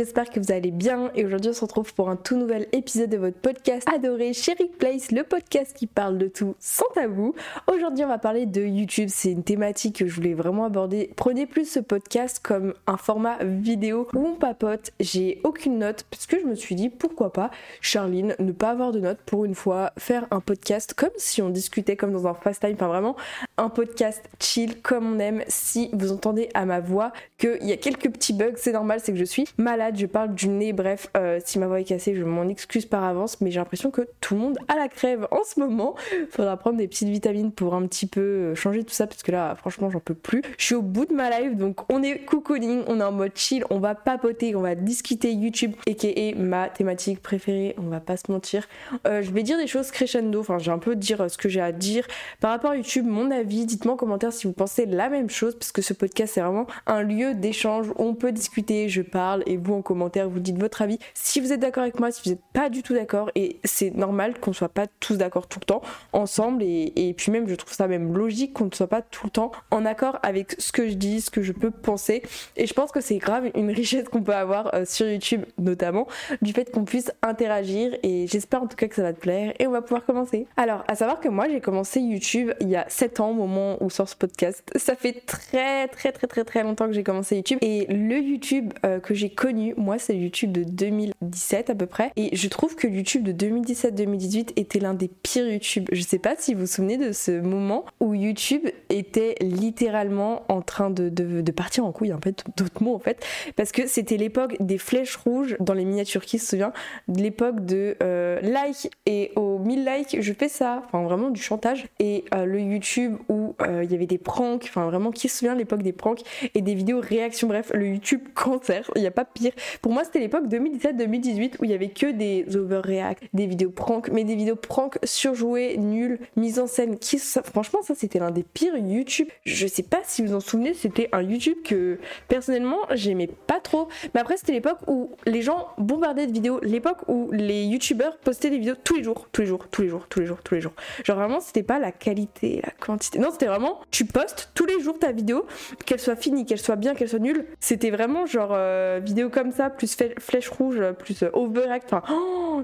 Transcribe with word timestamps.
j'espère 0.00 0.30
que 0.30 0.40
vous 0.40 0.50
allez 0.50 0.70
bien 0.70 1.10
et 1.14 1.26
aujourd'hui 1.26 1.50
on 1.50 1.52
se 1.52 1.60
retrouve 1.60 1.92
pour 1.92 2.08
un 2.08 2.16
tout 2.16 2.38
nouvel 2.38 2.68
épisode 2.72 3.10
de 3.10 3.18
votre 3.18 3.36
podcast 3.36 3.86
adoré 3.94 4.32
Sherry 4.32 4.70
Place, 4.78 5.12
le 5.12 5.24
podcast 5.24 5.76
qui 5.76 5.86
parle 5.86 6.16
de 6.16 6.26
tout 6.26 6.54
sans 6.58 6.86
tabou. 6.94 7.34
Aujourd'hui 7.70 8.06
on 8.06 8.08
va 8.08 8.16
parler 8.16 8.46
de 8.46 8.62
YouTube, 8.62 9.10
c'est 9.12 9.30
une 9.30 9.44
thématique 9.44 9.98
que 9.98 10.06
je 10.06 10.14
voulais 10.14 10.32
vraiment 10.32 10.64
aborder. 10.64 11.10
Prenez 11.16 11.44
plus 11.44 11.70
ce 11.70 11.80
podcast 11.80 12.40
comme 12.42 12.72
un 12.86 12.96
format 12.96 13.44
vidéo 13.44 14.08
où 14.14 14.26
on 14.26 14.36
papote, 14.36 14.90
j'ai 15.00 15.38
aucune 15.44 15.78
note 15.78 16.06
parce 16.10 16.26
que 16.26 16.40
je 16.40 16.46
me 16.46 16.54
suis 16.54 16.76
dit 16.76 16.88
pourquoi 16.88 17.30
pas 17.30 17.50
Charline 17.82 18.34
ne 18.38 18.52
pas 18.52 18.70
avoir 18.70 18.92
de 18.92 19.00
notes 19.00 19.20
pour 19.26 19.44
une 19.44 19.54
fois, 19.54 19.92
faire 19.98 20.26
un 20.30 20.40
podcast 20.40 20.94
comme 20.94 21.10
si 21.18 21.42
on 21.42 21.50
discutait 21.50 21.96
comme 21.96 22.12
dans 22.12 22.26
un 22.26 22.32
fast 22.32 22.62
time, 22.62 22.72
enfin 22.72 22.88
vraiment 22.88 23.16
un 23.58 23.68
podcast 23.68 24.30
chill 24.40 24.80
comme 24.80 25.16
on 25.16 25.18
aime. 25.18 25.44
Si 25.48 25.90
vous 25.92 26.10
entendez 26.10 26.48
à 26.54 26.64
ma 26.64 26.80
voix 26.80 27.12
qu'il 27.36 27.66
y 27.66 27.72
a 27.72 27.76
quelques 27.76 28.10
petits 28.10 28.32
bugs, 28.32 28.54
c'est 28.56 28.72
normal, 28.72 29.00
c'est 29.02 29.12
que 29.12 29.18
je 29.18 29.24
suis 29.24 29.44
malade, 29.58 29.89
je 29.94 30.06
parle 30.06 30.34
du 30.34 30.48
nez, 30.48 30.72
bref, 30.72 31.08
euh, 31.16 31.40
si 31.44 31.58
ma 31.58 31.66
voix 31.66 31.80
est 31.80 31.84
cassée, 31.84 32.14
je 32.14 32.24
m'en 32.24 32.48
excuse 32.48 32.86
par 32.86 33.04
avance, 33.04 33.40
mais 33.40 33.50
j'ai 33.50 33.58
l'impression 33.58 33.90
que 33.90 34.02
tout 34.20 34.34
le 34.34 34.40
monde 34.40 34.58
a 34.68 34.76
la 34.76 34.88
crève 34.88 35.26
en 35.30 35.40
ce 35.44 35.60
moment. 35.60 35.94
Faudra 36.30 36.56
prendre 36.56 36.76
des 36.78 36.88
petites 36.88 37.08
vitamines 37.08 37.52
pour 37.52 37.74
un 37.74 37.86
petit 37.86 38.06
peu 38.06 38.20
euh, 38.20 38.54
changer 38.54 38.84
tout 38.84 38.94
ça, 38.94 39.06
parce 39.06 39.22
que 39.22 39.32
là, 39.32 39.54
franchement, 39.54 39.90
j'en 39.90 40.00
peux 40.00 40.14
plus. 40.14 40.42
Je 40.58 40.64
suis 40.64 40.74
au 40.74 40.82
bout 40.82 41.06
de 41.06 41.14
ma 41.14 41.30
life, 41.38 41.56
donc 41.56 41.90
on 41.90 42.02
est 42.02 42.18
cocooning, 42.24 42.82
on 42.86 43.00
est 43.00 43.04
en 43.04 43.12
mode 43.12 43.32
chill, 43.34 43.64
on 43.70 43.78
va 43.78 43.94
papoter, 43.94 44.54
on 44.56 44.62
va 44.62 44.74
discuter 44.74 45.32
YouTube, 45.32 45.72
et 45.86 46.34
ma 46.34 46.68
thématique 46.68 47.22
préférée, 47.22 47.74
on 47.78 47.88
va 47.88 48.00
pas 48.00 48.16
se 48.16 48.30
mentir. 48.30 48.66
Euh, 49.06 49.22
je 49.22 49.30
vais 49.30 49.42
dire 49.42 49.58
des 49.58 49.66
choses 49.66 49.90
crescendo, 49.90 50.40
enfin, 50.40 50.58
j'ai 50.58 50.70
un 50.70 50.78
peu 50.78 50.96
dire 50.96 51.30
ce 51.30 51.38
que 51.38 51.48
j'ai 51.48 51.60
à 51.60 51.72
dire 51.72 52.06
par 52.40 52.50
rapport 52.50 52.70
à 52.70 52.76
YouTube, 52.76 53.06
mon 53.06 53.30
avis. 53.30 53.66
Dites-moi 53.66 53.94
en 53.94 53.96
commentaire 53.96 54.32
si 54.32 54.46
vous 54.46 54.52
pensez 54.52 54.86
la 54.86 55.08
même 55.08 55.30
chose, 55.30 55.54
parce 55.54 55.72
que 55.72 55.82
ce 55.82 55.92
podcast, 55.92 56.34
c'est 56.34 56.40
vraiment 56.40 56.66
un 56.86 57.02
lieu 57.02 57.34
d'échange 57.34 57.90
on 57.96 58.14
peut 58.14 58.32
discuter, 58.32 58.88
je 58.88 59.02
parle 59.02 59.42
et 59.46 59.56
vous 59.56 59.74
en 59.80 59.82
commentaire 59.82 60.28
vous 60.28 60.40
dites 60.40 60.58
votre 60.58 60.82
avis. 60.82 60.98
Si 61.14 61.40
vous 61.40 61.52
êtes 61.52 61.60
d'accord 61.60 61.82
avec 61.82 61.98
moi, 61.98 62.10
si 62.10 62.22
vous 62.22 62.30
n'êtes 62.30 62.44
pas 62.52 62.68
du 62.68 62.82
tout 62.82 62.94
d'accord 62.94 63.30
et 63.34 63.58
c'est 63.64 63.90
normal 63.90 64.38
qu'on 64.38 64.52
soit 64.52 64.68
pas 64.68 64.86
tous 65.00 65.16
d'accord 65.16 65.46
tout 65.46 65.58
le 65.60 65.66
temps 65.66 65.82
ensemble 66.12 66.62
et, 66.62 66.92
et, 66.96 67.14
puis 67.14 67.32
même 67.32 67.48
je 67.48 67.54
trouve 67.54 67.72
ça 67.72 67.88
même 67.88 68.16
logique 68.16 68.52
qu'on 68.52 68.66
ne 68.66 68.74
soit 68.74 68.86
pas 68.86 69.02
tout 69.02 69.26
le 69.26 69.30
temps 69.30 69.52
en 69.70 69.84
accord 69.84 70.18
avec 70.22 70.54
ce 70.58 70.72
que 70.72 70.88
je 70.88 70.94
dis, 70.94 71.20
ce 71.20 71.30
que 71.30 71.42
je 71.42 71.52
peux 71.52 71.70
penser 71.70 72.22
et 72.56 72.66
je 72.66 72.74
pense 72.74 72.92
que 72.92 73.00
c'est 73.00 73.18
grave 73.18 73.50
une 73.54 73.70
richesse 73.70 74.08
qu'on 74.08 74.22
peut 74.22 74.34
avoir 74.34 74.74
euh, 74.74 74.84
sur 74.84 75.08
YouTube 75.08 75.44
notamment 75.58 76.06
du 76.42 76.52
fait 76.52 76.70
qu'on 76.70 76.84
puisse 76.84 77.12
interagir 77.22 77.96
et 78.02 78.26
j'espère 78.26 78.62
en 78.62 78.66
tout 78.66 78.76
cas 78.76 78.88
que 78.88 78.94
ça 78.94 79.02
va 79.02 79.12
te 79.12 79.20
plaire 79.20 79.54
et 79.58 79.66
on 79.66 79.70
va 79.70 79.82
pouvoir 79.82 80.04
commencer. 80.04 80.46
Alors 80.56 80.84
à 80.88 80.94
savoir 80.94 81.20
que 81.20 81.28
moi 81.28 81.48
j'ai 81.48 81.60
commencé 81.60 82.00
YouTube 82.00 82.52
il 82.60 82.68
y 82.68 82.76
a 82.76 82.84
7 82.88 83.20
ans 83.20 83.30
au 83.30 83.34
moment 83.34 83.82
où 83.82 83.90
sort 83.90 84.08
ce 84.08 84.16
podcast. 84.16 84.70
Ça 84.76 84.94
fait 84.94 85.24
très 85.26 85.88
très 85.88 86.12
très 86.12 86.26
très 86.26 86.44
très 86.44 86.62
longtemps 86.62 86.86
que 86.86 86.92
j'ai 86.92 87.04
commencé 87.04 87.36
YouTube 87.36 87.58
et 87.62 87.86
le 87.86 88.18
YouTube 88.18 88.72
euh, 88.84 89.00
que 89.00 89.14
j'ai 89.14 89.30
connu, 89.30 89.69
moi, 89.76 89.98
c'est 89.98 90.16
YouTube 90.16 90.52
de 90.52 90.64
2017 90.64 91.70
à 91.70 91.74
peu 91.74 91.86
près. 91.86 92.12
Et 92.16 92.34
je 92.34 92.48
trouve 92.48 92.76
que 92.76 92.86
YouTube 92.86 93.22
de 93.22 93.32
2017-2018 93.32 94.52
était 94.56 94.78
l'un 94.78 94.94
des 94.94 95.08
pires 95.08 95.48
YouTube. 95.48 95.88
Je 95.92 96.02
sais 96.02 96.18
pas 96.18 96.34
si 96.38 96.54
vous 96.54 96.60
vous 96.60 96.66
souvenez 96.66 96.96
de 96.96 97.12
ce 97.12 97.40
moment 97.40 97.84
où 98.00 98.14
YouTube 98.14 98.68
était 98.88 99.34
littéralement 99.40 100.42
en 100.48 100.62
train 100.62 100.90
de, 100.90 101.50
partir 101.50 101.84
en 101.84 101.92
couille, 101.92 102.12
en 102.12 102.20
fait, 102.20 102.44
d'autres 102.56 102.82
mots 102.82 102.94
en 102.94 102.98
fait, 102.98 103.24
parce 103.56 103.72
que 103.72 103.86
c'était 103.86 104.16
l'époque 104.16 104.56
des 104.60 104.78
flèches 104.78 105.16
rouges 105.16 105.56
dans 105.60 105.74
les 105.74 105.84
miniatures, 105.84 106.24
qui 106.24 106.38
se 106.38 106.46
souvient? 106.46 106.72
L'époque 107.08 107.64
de 107.64 107.96
euh, 108.02 108.40
like 108.40 108.90
et 109.06 109.32
aux 109.36 109.58
1000 109.58 109.84
likes, 109.84 110.16
je 110.20 110.32
fais 110.32 110.48
ça, 110.48 110.82
enfin 110.86 111.02
vraiment 111.02 111.30
du 111.30 111.40
chantage. 111.40 111.86
Et 111.98 112.24
euh, 112.34 112.44
le 112.44 112.60
YouTube 112.60 113.16
où 113.28 113.54
euh, 113.62 113.84
il 113.84 113.90
y 113.90 113.94
avait 113.94 114.06
des 114.06 114.18
pranks, 114.18 114.64
enfin 114.64 114.86
vraiment, 114.86 115.10
qui 115.10 115.28
se 115.28 115.38
souvient 115.38 115.54
l'époque 115.54 115.82
des 115.82 115.92
pranks 115.92 116.20
et 116.54 116.62
des 116.62 116.74
vidéos 116.74 117.00
réactions, 117.00 117.48
bref, 117.48 117.70
le 117.74 117.86
YouTube 117.86 118.22
cancer, 118.34 118.90
il 118.96 119.00
n'y 119.02 119.06
a 119.06 119.12
pas 119.12 119.24
pire. 119.24 119.52
Pour 119.82 119.92
moi, 119.92 120.04
c'était 120.04 120.20
l'époque 120.20 120.46
2017-2018 120.46 121.56
où 121.60 121.64
il 121.64 121.70
y 121.70 121.74
avait 121.74 121.90
que 121.90 122.10
des 122.10 122.56
overreact, 122.56 123.24
des 123.32 123.46
vidéos 123.46 123.70
prank, 123.70 124.10
mais 124.10 124.24
des 124.24 124.34
vidéos 124.34 124.56
prank 124.56 124.98
surjouées, 125.04 125.76
nulles, 125.76 126.18
mises 126.36 126.58
en 126.58 126.66
scène. 126.66 126.98
Qui, 126.98 127.18
franchement, 127.18 127.82
ça 127.82 127.94
c'était 127.94 128.18
l'un 128.18 128.30
des 128.30 128.42
pires 128.42 128.76
YouTube. 128.76 129.28
Je 129.44 129.66
sais 129.66 129.82
pas 129.82 130.00
si 130.04 130.22
vous 130.22 130.34
en 130.34 130.40
souvenez, 130.40 130.74
c'était 130.74 131.08
un 131.12 131.22
YouTube 131.22 131.58
que 131.64 131.98
personnellement 132.28 132.78
j'aimais 132.92 133.28
pas 133.46 133.60
trop. 133.60 133.88
Mais 134.14 134.20
après, 134.20 134.36
c'était 134.36 134.52
l'époque 134.52 134.78
où 134.86 135.10
les 135.26 135.42
gens 135.42 135.68
bombardaient 135.78 136.26
de 136.26 136.32
vidéos, 136.32 136.60
l'époque 136.62 137.08
où 137.08 137.30
les 137.32 137.64
YouTubeurs 137.64 138.16
postaient 138.18 138.50
des 138.50 138.58
vidéos 138.58 138.74
tous 138.82 138.96
les 138.96 139.02
jours, 139.02 139.28
tous 139.32 139.42
les 139.42 139.46
jours, 139.46 139.66
tous 139.70 139.82
les 139.82 139.88
jours, 139.88 140.06
tous 140.08 140.20
les 140.20 140.26
jours, 140.26 140.42
tous 140.42 140.54
les 140.54 140.60
jours. 140.60 140.72
Genre 141.04 141.16
vraiment, 141.16 141.40
c'était 141.40 141.62
pas 141.62 141.78
la 141.78 141.92
qualité, 141.92 142.60
la 142.64 142.70
quantité. 142.70 143.18
Non, 143.18 143.30
c'était 143.30 143.46
vraiment, 143.46 143.80
tu 143.90 144.04
postes 144.04 144.50
tous 144.54 144.66
les 144.66 144.80
jours 144.80 144.98
ta 144.98 145.12
vidéo, 145.12 145.46
qu'elle 145.86 146.00
soit 146.00 146.16
finie, 146.16 146.46
qu'elle 146.46 146.58
soit 146.58 146.76
bien, 146.76 146.94
qu'elle 146.94 147.08
soit 147.08 147.18
nulle. 147.18 147.46
C'était 147.60 147.90
vraiment 147.90 148.26
genre 148.26 148.50
euh, 148.52 149.00
vidéo 149.02 149.30
comme 149.30 149.49
plus 149.70 149.96
flèche 150.18 150.48
rouge, 150.48 150.82
plus 150.98 151.22
euh, 151.22 151.30
overact. 151.32 151.92
Enfin, 151.92 152.02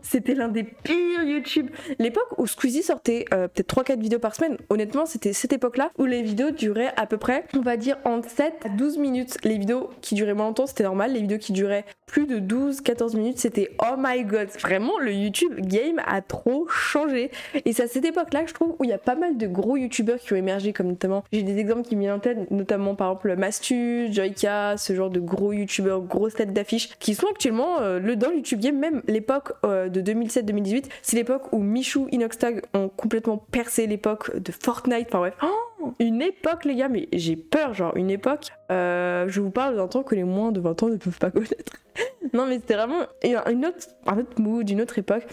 c'était 0.02 0.34
l'un 0.34 0.48
des 0.48 0.64
pires 0.64 1.22
YouTube. 1.22 1.70
L'époque 1.98 2.38
où 2.38 2.46
Squeezie 2.46 2.82
sortait 2.82 3.24
euh, 3.32 3.48
peut-être 3.48 3.74
3-4 3.74 4.00
vidéos 4.00 4.18
par 4.18 4.34
semaine, 4.34 4.56
honnêtement, 4.70 5.06
c'était 5.06 5.32
cette 5.32 5.52
époque-là 5.52 5.90
où 5.98 6.04
les 6.04 6.22
vidéos 6.22 6.50
duraient 6.50 6.92
à 6.96 7.06
peu 7.06 7.16
près, 7.16 7.44
on 7.56 7.60
va 7.60 7.76
dire, 7.76 7.98
entre 8.04 8.28
7 8.28 8.54
à 8.64 8.68
12 8.68 8.98
minutes. 8.98 9.36
Les 9.44 9.58
vidéos 9.58 9.90
qui 10.00 10.14
duraient 10.14 10.34
moins 10.34 10.46
longtemps, 10.46 10.66
c'était 10.66 10.84
normal. 10.84 11.12
Les 11.12 11.20
vidéos 11.20 11.38
qui 11.38 11.52
duraient 11.52 11.84
plus 12.06 12.26
de 12.26 12.38
12-14 12.38 13.16
minutes, 13.16 13.38
c'était 13.38 13.70
oh 13.82 13.96
my 13.98 14.24
god. 14.24 14.48
Vraiment, 14.60 14.98
le 14.98 15.12
YouTube 15.12 15.60
game 15.60 16.00
a 16.06 16.22
trop 16.22 16.66
changé. 16.68 17.30
Et 17.64 17.72
c'est 17.72 17.84
à 17.84 17.88
cette 17.88 18.04
époque-là 18.04 18.42
que 18.42 18.48
je 18.48 18.54
trouve 18.54 18.76
où 18.78 18.84
il 18.84 18.90
y 18.90 18.92
a 18.92 18.98
pas 18.98 19.14
mal 19.14 19.36
de 19.36 19.46
gros 19.46 19.76
YouTubeurs 19.76 20.18
qui 20.18 20.32
ont 20.32 20.36
émergé, 20.36 20.72
comme 20.72 20.88
notamment, 20.88 21.24
j'ai 21.32 21.42
des 21.42 21.58
exemples 21.58 21.82
qui 21.82 21.96
me 21.96 22.02
viennent 22.02 22.14
en 22.14 22.20
tête, 22.20 22.50
notamment 22.50 22.94
par 22.94 23.08
exemple 23.08 23.36
Mastu, 23.36 24.12
Joyka, 24.12 24.76
ce 24.76 24.94
genre 24.94 25.10
de 25.10 25.20
gros 25.20 25.52
YouTubeurs, 25.52 26.00
grosses 26.02 26.34
têtes 26.34 26.52
d'affiches, 26.52 26.96
qui 26.98 27.14
sont 27.14 27.26
actuellement 27.28 27.80
euh, 27.80 27.98
le 27.98 28.16
dans 28.16 28.30
le 28.30 28.36
YouTube 28.36 28.60
game, 28.60 28.78
même 28.78 29.02
l'époque 29.06 29.52
euh, 29.64 29.85
de 29.88 30.00
2007-2018, 30.00 30.84
c'est 31.02 31.16
l'époque 31.16 31.52
où 31.52 31.58
Michou, 31.58 32.08
Inoxtag 32.10 32.62
ont 32.74 32.88
complètement 32.88 33.38
percé 33.38 33.86
l'époque 33.86 34.36
de 34.36 34.52
Fortnite, 34.52 35.08
enfin 35.08 35.18
bref. 35.18 35.34
Oh, 35.42 35.92
une 35.98 36.22
époque 36.22 36.64
les 36.64 36.76
gars, 36.76 36.88
mais 36.88 37.08
j'ai 37.12 37.36
peur, 37.36 37.74
genre 37.74 37.96
une 37.96 38.10
époque, 38.10 38.48
euh, 38.70 39.26
je 39.28 39.40
vous 39.40 39.50
parle 39.50 39.76
d'un 39.76 39.88
temps 39.88 40.02
que 40.02 40.14
les 40.14 40.24
moins 40.24 40.52
de 40.52 40.60
20 40.60 40.82
ans 40.82 40.88
ne 40.88 40.96
peuvent 40.96 41.18
pas 41.18 41.30
connaître. 41.30 41.76
non 42.32 42.46
mais 42.46 42.56
c'était 42.56 42.74
vraiment 42.74 43.06
une 43.22 43.66
autre, 43.66 43.88
un 44.06 44.18
autre 44.18 44.40
mood, 44.40 44.68
une 44.68 44.80
autre 44.80 44.98
époque. 44.98 45.26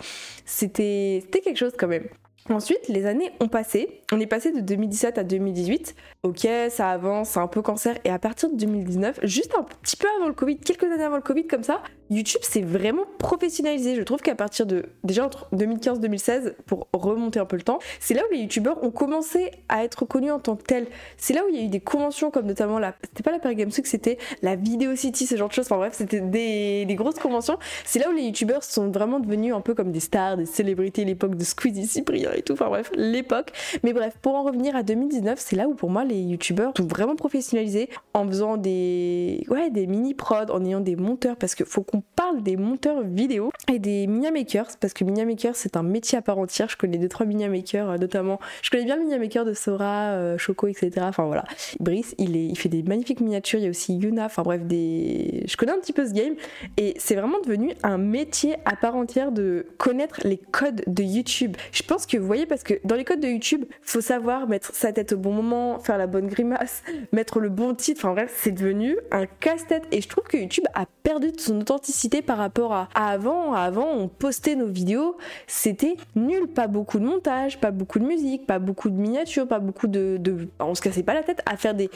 C'était 0.46 1.24
quelque 1.32 1.58
chose 1.58 1.74
quand 1.78 1.88
même. 1.88 2.08
Ensuite, 2.50 2.90
les 2.90 3.06
années 3.06 3.32
ont 3.40 3.48
passé. 3.48 4.02
On 4.12 4.20
est 4.20 4.28
passé 4.28 4.52
de 4.52 4.60
2017 4.60 5.18
à 5.18 5.24
2018. 5.24 5.96
Ok, 6.24 6.46
ça 6.70 6.90
avance, 6.90 7.30
c'est 7.30 7.40
un 7.40 7.48
peu 7.48 7.62
cancer. 7.62 7.98
Et 8.04 8.10
à 8.10 8.20
partir 8.20 8.50
de 8.50 8.56
2019, 8.56 9.22
juste 9.24 9.54
un 9.58 9.64
petit 9.64 9.96
peu 9.96 10.08
avant 10.18 10.28
le 10.28 10.34
Covid, 10.34 10.58
quelques 10.58 10.84
années 10.84 11.04
avant 11.04 11.16
le 11.16 11.22
Covid, 11.22 11.48
comme 11.48 11.64
ça, 11.64 11.82
YouTube 12.10 12.42
s'est 12.44 12.62
vraiment 12.62 13.06
professionnalisé. 13.18 13.96
Je 13.96 14.02
trouve 14.04 14.22
qu'à 14.22 14.36
partir 14.36 14.66
de 14.66 14.86
déjà 15.04 15.26
entre 15.26 15.48
2015-2016, 15.54 16.54
pour 16.66 16.88
remonter 16.94 17.40
un 17.40 17.46
peu 17.46 17.56
le 17.56 17.62
temps, 17.62 17.80
c'est 18.00 18.14
là 18.14 18.22
où 18.30 18.34
les 18.34 18.42
YouTubeurs 18.42 18.84
ont 18.84 18.92
commencé 18.92 19.52
à 19.70 19.84
être 19.84 20.06
connus 20.06 20.32
en 20.32 20.40
tant 20.40 20.56
que 20.56 20.64
tels. 20.64 20.88
C'est 21.18 21.34
là 21.34 21.44
où 21.46 21.50
il 21.50 21.56
y 21.56 21.60
a 21.60 21.64
eu 21.64 21.70
des 21.70 21.80
conventions 21.80 22.32
comme 22.32 22.46
notamment 22.46 22.80
la, 22.80 22.96
c'était 23.04 23.24
pas 23.24 23.32
la 23.32 23.40
Paris 23.40 23.56
Games 23.56 23.72
Week, 23.76 23.88
c'était 23.88 24.18
la 24.42 24.56
Video 24.56 24.96
City, 24.96 25.26
ce 25.26 25.36
genre 25.36 25.50
de 25.50 25.54
choses. 25.54 25.66
Enfin 25.66 25.78
bref, 25.78 25.94
c'était 25.96 26.22
des, 26.22 26.94
grosses 26.96 27.20
conventions. 27.20 27.58
C'est 27.86 28.00
là 28.00 28.10
où 28.10 28.14
les 28.14 28.24
YouTubeurs 28.24 28.64
sont 28.64 28.90
vraiment 28.92 29.20
devenus 29.20 29.54
un 29.54 29.62
peu 29.62 29.74
comme 29.74 29.92
des 29.92 30.00
stars, 30.00 30.38
des 30.38 30.46
célébrités, 30.46 31.06
l'époque 31.06 31.36
de 31.36 31.44
Squeezie, 31.44 31.88
Cyprien 31.88 32.32
et 32.34 32.42
tout. 32.42 32.54
Enfin 32.54 32.68
bref, 32.68 32.92
l'époque. 32.96 33.52
Mais 33.84 33.94
bref, 33.94 34.16
pour 34.22 34.36
en 34.36 34.44
revenir 34.44 34.76
à 34.76 34.84
2019, 34.84 35.40
c'est 35.40 35.56
là 35.56 35.68
où 35.68 35.74
pour 35.74 35.90
moi 35.90 36.04
les 36.04 36.20
YouTubeurs 36.20 36.74
sont 36.78 36.86
vraiment 36.86 37.16
professionnalisés 37.16 37.90
en 38.14 38.28
faisant 38.28 38.58
des, 38.58 39.46
ouais, 39.50 39.70
des 39.70 39.88
mini 39.88 40.14
prod, 40.14 40.52
en 40.52 40.64
ayant 40.64 40.80
des 40.82 40.96
monteurs 40.96 41.38
parce 41.38 41.56
que 41.56 41.66
faut 41.66 41.84
qu'on 41.94 42.02
parle 42.16 42.42
des 42.42 42.58
monteurs 42.58 43.04
vidéo 43.04 43.52
et 43.72 43.78
des 43.78 44.08
Minia 44.08 44.32
Makers 44.32 44.78
parce 44.80 44.94
que 44.94 45.04
Minia 45.04 45.26
Maker 45.26 45.56
c'est 45.56 45.78
un 45.78 45.84
métier 45.84 46.18
à 46.18 46.24
part 46.24 46.40
entière. 46.40 46.68
Je 46.68 46.76
connais 46.76 46.98
deux 46.98 47.08
trois 47.08 47.28
Minia 47.28 47.50
Makers 47.50 47.88
euh, 47.88 47.98
notamment. 47.98 48.40
Je 48.64 48.72
connais 48.72 48.86
bien 48.86 48.96
le 48.96 49.04
Minia 49.04 49.20
Maker 49.20 49.46
de 49.46 49.54
Sora, 49.54 50.14
euh, 50.14 50.40
Choco, 50.40 50.66
etc. 50.66 50.92
Enfin 51.02 51.26
voilà. 51.26 51.44
Brice, 51.80 52.16
il 52.18 52.58
fait 52.58 52.70
des 52.70 52.82
magnifiques 52.82 53.20
miniatures. 53.20 53.60
Il 53.60 53.66
y 53.66 53.68
a 53.68 53.70
aussi 53.70 53.96
Yuna. 53.96 54.26
Enfin 54.26 54.42
bref, 54.42 54.64
des. 54.64 55.44
Je 55.48 55.56
connais 55.56 55.72
un 55.72 55.78
petit 55.78 55.94
peu 55.94 56.08
ce 56.08 56.14
game 56.14 56.34
et 56.78 56.96
c'est 56.98 57.14
vraiment 57.14 57.40
devenu 57.46 57.74
un 57.84 58.00
métier 58.00 58.56
à 58.66 58.76
part 58.76 58.96
entière 58.96 59.32
de 59.32 59.68
connaître 59.78 60.20
les 60.24 60.38
codes 60.38 60.82
de 60.88 61.04
YouTube. 61.04 61.56
Je 61.72 61.84
pense 61.84 62.08
que 62.08 62.18
vous 62.18 62.26
voyez 62.26 62.48
parce 62.48 62.64
que 62.64 62.74
dans 62.86 62.96
les 62.96 63.06
codes 63.06 63.20
de 63.20 63.28
YouTube, 63.28 63.66
faut 63.84 64.02
savoir 64.02 64.48
mettre 64.48 64.74
sa 64.74 64.92
tête 64.94 65.14
au 65.14 65.18
bon 65.18 65.32
moment, 65.32 65.78
faire 65.78 66.00
la 66.00 66.08
bonne 66.08 66.26
grimace, 66.26 66.82
mettre 67.12 67.40
le 67.40 67.50
bon 67.50 67.76
titre. 67.76 68.00
Enfin 68.04 68.14
bref, 68.14 68.34
c'est 68.36 68.52
devenu 68.52 68.98
un 69.12 69.28
casse-tête 69.28 69.84
et 69.92 70.02
je 70.02 70.10
trouve 70.10 70.24
que 70.24 70.38
YouTube 70.38 70.66
a 70.74 70.88
perdu 71.04 71.32
de 71.32 71.40
son 71.40 71.62
authenticité 71.62 71.83
par 72.26 72.38
rapport 72.38 72.74
à, 72.74 72.90
avant. 72.96 73.54
Avant, 73.54 73.88
on 73.88 74.08
postait 74.08 74.56
nos 74.56 74.68
vidéos, 74.68 75.18
c'était 75.48 75.96
nul, 76.16 76.48
pas 76.48 76.68
beaucoup 76.68 77.00
de 77.00 77.06
montage, 77.06 77.60
pas 77.60 77.72
beaucoup 77.72 78.00
de 78.00 78.06
musique, 78.06 78.46
pas 78.46 78.60
beaucoup 78.60 78.90
de 78.90 78.96
miniatures, 78.96 79.48
pas 79.48 79.60
beaucoup 79.60 79.88
de, 79.88 80.20
on 80.60 80.76
se 80.76 80.82
cassait 80.82 81.04
pas 81.04 81.14
la 81.14 81.24
tête 81.24 81.42
à 81.46 81.58
faire 81.58 81.74
des, 81.74 81.90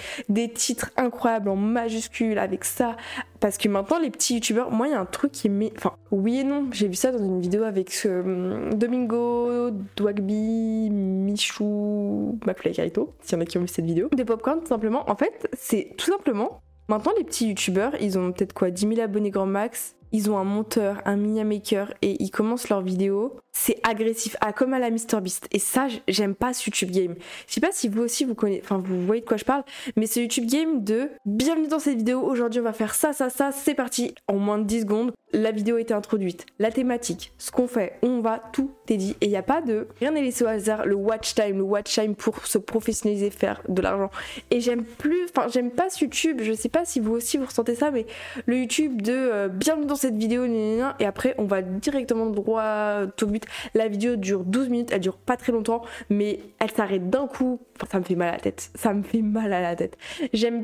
titres 0.50 0.92
incroyables 0.98 1.50
en 1.50 1.56
majuscules 1.56 2.38
avec 2.38 2.64
ça. 2.64 2.96
Parce 3.40 3.58
que 3.58 3.70
maintenant, 3.70 4.00
les 4.00 4.10
petits 4.10 4.36
youtubeurs, 4.36 4.72
moi, 4.72 4.88
il 4.88 4.92
y 4.92 4.96
a 4.96 5.00
un 5.00 5.06
truc 5.06 5.32
qui 5.32 5.48
est. 5.48 5.74
Enfin, 5.78 5.94
oui 6.12 6.40
et 6.40 6.44
non. 6.44 6.70
J'ai 6.72 6.88
vu 6.88 6.96
ça 6.96 7.12
dans 7.12 7.20
une 7.20 7.40
vidéo 7.40 7.64
avec 7.64 7.92
euh, 8.06 8.72
Domingo, 8.72 9.70
Dwagby, 9.96 10.90
Michou, 10.90 12.40
McFly 12.48 12.74
Carito, 12.74 13.14
s'il 13.22 13.38
y 13.38 13.40
en 13.40 13.42
a 13.42 13.46
qui 13.46 13.58
ont 13.60 13.62
vu 13.62 13.68
cette 13.68 13.86
vidéo. 13.86 14.10
Des 14.16 14.26
popcorn, 14.26 14.62
tout 14.62 14.68
simplement. 14.68 15.08
En 15.10 15.16
fait, 15.16 15.48
c'est 15.54 15.94
tout 15.98 16.12
simplement 16.12 16.62
Maintenant, 16.90 17.12
les 17.18 17.26
petits 17.26 17.50
youtubeurs, 17.50 17.96
ils 18.00 18.18
ont 18.18 18.32
peut-être 18.32 18.54
quoi 18.54 18.72
10 18.72 18.88
000 18.88 19.02
abonnés 19.02 19.30
grand 19.30 19.46
max 19.46 19.97
ils 20.12 20.30
ont 20.30 20.38
un 20.38 20.44
monteur, 20.44 21.02
un 21.06 21.16
mini 21.16 21.44
maker 21.44 21.94
et 22.02 22.22
ils 22.22 22.32
commencent 22.32 22.70
leur 22.70 22.82
vidéo, 22.82 23.36
c'est 23.58 23.80
agressif, 23.84 24.38
ah, 24.40 24.54
comme 24.54 24.74
à 24.74 24.80
la 24.80 24.92
MrBeast. 24.92 25.48
Et 25.52 25.60
ça, 25.60 25.88
j'aime 26.08 26.36
pas 26.36 26.54
ce 26.54 26.66
YouTube 26.66 26.92
Game. 26.92 27.16
Je 27.48 27.54
sais 27.54 27.62
pas 27.62 27.72
si 27.72 27.88
vous 27.88 28.02
aussi 28.02 28.24
vous 28.24 28.36
connaissez, 28.36 28.62
enfin 28.64 28.78
vous 28.78 29.06
voyez 29.06 29.22
de 29.22 29.26
quoi 29.26 29.38
je 29.38 29.46
parle, 29.46 29.64
mais 29.96 30.06
c'est 30.06 30.22
YouTube 30.22 30.46
Game 30.46 30.84
de 30.84 31.10
bienvenue 31.26 31.68
dans 31.68 31.80
cette 31.80 31.98
vidéo, 31.98 32.22
aujourd'hui 32.22 32.60
on 32.60 32.64
va 32.64 32.74
faire 32.74 32.94
ça, 32.94 33.14
ça, 33.14 33.30
ça, 33.30 33.52
c'est 33.52 33.74
parti. 33.74 34.14
En 34.28 34.38
moins 34.38 34.60
de 34.60 34.64
10 34.64 34.82
secondes, 34.82 35.12
la 35.34 35.52
vidéo 35.52 35.78
été 35.78 35.94
introduite, 35.94 36.46
la 36.60 36.72
thématique, 36.72 37.34
ce 37.38 37.52
qu'on 37.52 37.68
fait, 37.68 37.98
où 38.02 38.08
on 38.08 38.22
va, 38.22 38.42
tout 38.54 38.72
est 38.88 38.96
dit. 38.98 39.16
Et 39.22 39.26
il 39.26 39.30
n'y 39.30 39.36
a 39.36 39.44
pas 39.44 39.62
de 39.62 39.88
rien 40.00 40.12
n'est 40.12 40.22
laissé 40.22 40.44
au 40.44 40.48
hasard, 40.48 40.86
le 40.86 40.96
watch 40.96 41.34
time, 41.36 41.58
le 41.58 41.64
watch 41.64 41.94
time 41.94 42.16
pour 42.16 42.46
se 42.46 42.58
professionnaliser, 42.58 43.30
faire 43.30 43.62
de 43.68 43.82
l'argent. 43.82 44.12
Et 44.52 44.62
j'aime 44.62 44.84
plus, 44.84 45.26
enfin 45.26 45.48
j'aime 45.50 45.72
pas 45.72 45.90
ce 45.90 46.06
YouTube, 46.06 46.42
je 46.42 46.54
sais 46.54 46.70
pas 46.70 46.86
si 46.86 47.00
vous 47.00 47.12
aussi 47.12 47.38
vous 47.38 47.46
ressentez 47.46 47.76
ça, 47.76 47.92
mais 47.92 48.06
le 48.46 48.60
YouTube 48.60 49.02
de 49.02 49.14
euh, 49.14 49.48
bienvenue 49.50 49.86
dans 49.88 49.96
cette 49.98 50.16
vidéo, 50.16 50.46
et 50.46 51.06
après 51.06 51.36
on 51.38 51.46
va 51.46 51.62
directement 51.62 52.28
droit 52.28 53.02
au 53.22 53.26
but. 53.26 53.44
La 53.74 53.88
vidéo 53.88 54.16
dure 54.16 54.44
12 54.44 54.70
minutes, 54.70 54.90
elle 54.92 55.02
dure 55.02 55.18
pas 55.18 55.38
très 55.38 55.52
longtemps, 55.52 55.84
mais 56.10 56.40
elle 56.60 56.72
s'arrête 56.72 57.10
d'un 57.10 57.28
coup. 57.28 57.60
ça 57.90 58.00
me 58.00 58.04
fait 58.04 58.16
mal 58.16 58.30
à 58.30 58.32
la 58.34 58.40
tête. 58.40 58.70
Ça 58.76 58.94
me 58.94 59.04
fait 59.04 59.22
mal 59.22 59.52
à 59.54 59.62
la 59.62 59.76
tête. 59.76 59.98
J'aime 60.34 60.64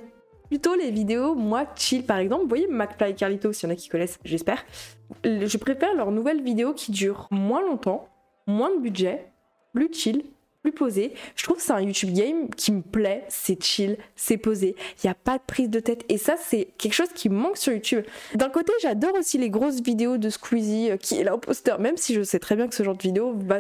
plutôt 0.50 0.76
les 0.76 0.92
vidéos, 0.92 1.36
moi, 1.36 1.66
chill 1.76 2.06
par 2.06 2.18
exemple. 2.18 2.44
Vous 2.44 2.50
voyez 2.50 2.68
McFly 2.68 3.12
et 3.12 3.16
Carlito, 3.16 3.52
s'il 3.54 3.68
y 3.68 3.72
en 3.72 3.74
a 3.74 3.78
qui 3.78 3.90
connaissent, 3.90 4.20
j'espère. 4.24 4.64
Je 5.24 5.58
préfère 5.58 5.94
leurs 5.96 6.12
nouvelles 6.12 6.44
vidéos 6.44 6.74
qui 6.74 6.92
durent 6.92 7.28
moins 7.32 7.62
longtemps, 7.62 8.08
moins 8.48 8.74
de 8.76 8.80
budget, 8.80 9.32
plus 9.74 9.92
chill, 9.94 10.24
plus 10.64 10.72
posé. 10.72 11.14
Je 11.36 11.44
trouve 11.44 11.58
que 11.58 11.62
c'est 11.62 11.74
un 11.74 11.82
YouTube 11.82 12.14
game 12.14 12.50
qui 12.50 12.72
me 12.72 12.82
plaît, 12.82 13.26
c'est 13.28 13.62
chill, 13.62 13.98
c'est 14.16 14.38
posé, 14.38 14.76
il 15.04 15.08
n'y 15.08 15.10
a 15.10 15.14
pas 15.16 15.38
de 15.38 15.44
prise 15.46 15.70
de 15.70 15.80
tête. 15.80 16.06
Et 16.10 16.18
ça, 16.18 16.36
c'est 16.38 16.70
quelque 16.78 16.94
chose 16.94 17.10
qui 17.14 17.30
manque 17.30 17.58
sur 17.58 17.74
YouTube. 17.74 18.06
D'un 18.36 18.50
côté, 18.50 18.72
j'adore 18.82 19.14
aussi 19.16 19.38
les 19.38 19.50
grosses 19.50 19.82
vidéos 19.82 20.18
de 20.18 20.30
Squeezie 20.30 20.92
euh, 20.92 20.98
qui 20.98 21.20
est 21.20 21.24
l'imposteur, 21.24 21.80
même 21.80 21.98
si 21.98 22.14
je 22.14 22.24
sais 22.24 22.40
très 22.40 22.56
bien 22.56 22.68
que 22.68 22.76
ce 22.76 22.84
genre 22.84 22.96
de 22.96 23.04
vidéo 23.04 23.34
va, 23.36 23.60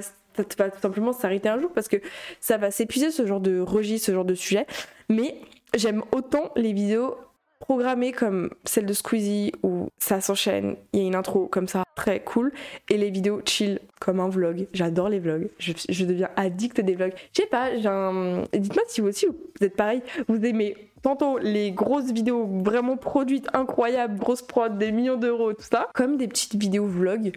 va 0.57 0.69
tout 0.69 0.81
simplement 0.81 1.13
s'arrêter 1.13 1.49
un 1.49 1.59
jour 1.59 1.71
parce 1.73 1.89
que 1.89 1.97
ça 2.39 2.57
va 2.57 2.71
s'épuiser 2.71 3.11
ce 3.11 3.25
genre 3.25 3.41
de 3.41 3.59
registre, 3.59 4.07
ce 4.07 4.11
genre 4.13 4.25
de 4.25 4.35
sujet. 4.35 4.65
Mais 5.09 5.35
j'aime 5.75 6.03
autant 6.11 6.51
les 6.55 6.71
vidéos 6.71 7.17
programmée 7.63 8.11
comme 8.11 8.49
celle 8.65 8.85
de 8.85 8.91
Squeezie 8.91 9.53
où 9.63 9.87
ça 9.97 10.19
s'enchaîne, 10.19 10.75
il 10.91 10.99
y 10.99 11.03
a 11.03 11.07
une 11.07 11.15
intro 11.15 11.47
comme 11.47 11.69
ça, 11.69 11.85
très 11.95 12.19
cool, 12.19 12.51
et 12.89 12.97
les 12.97 13.09
vidéos 13.09 13.41
chill 13.45 13.79
comme 14.01 14.19
un 14.19 14.27
vlog. 14.27 14.67
J'adore 14.73 15.07
les 15.07 15.19
vlogs, 15.19 15.49
je, 15.59 16.03
deviens 16.03 16.29
addict 16.35 16.81
des 16.81 16.95
vlogs. 16.95 17.13
Je 17.31 17.41
sais 17.41 17.47
pas, 17.47 17.71
dites-moi 17.71 18.83
si 18.87 18.99
vous 18.99 19.07
aussi 19.07 19.27
vous 19.27 19.65
êtes 19.65 19.77
pareil, 19.77 20.01
vous 20.27 20.43
aimez 20.43 20.75
tantôt 21.03 21.37
les 21.37 21.71
grosses 21.71 22.11
vidéos 22.11 22.45
vraiment 22.65 22.97
produites, 22.97 23.47
incroyables, 23.53 24.19
grosses 24.19 24.41
prod, 24.41 24.77
des 24.77 24.91
millions 24.91 25.17
d'euros, 25.17 25.53
tout 25.53 25.63
ça, 25.71 25.87
comme 25.93 26.17
des 26.17 26.27
petites 26.27 26.55
vidéos 26.55 26.85
vlogs 26.85 27.31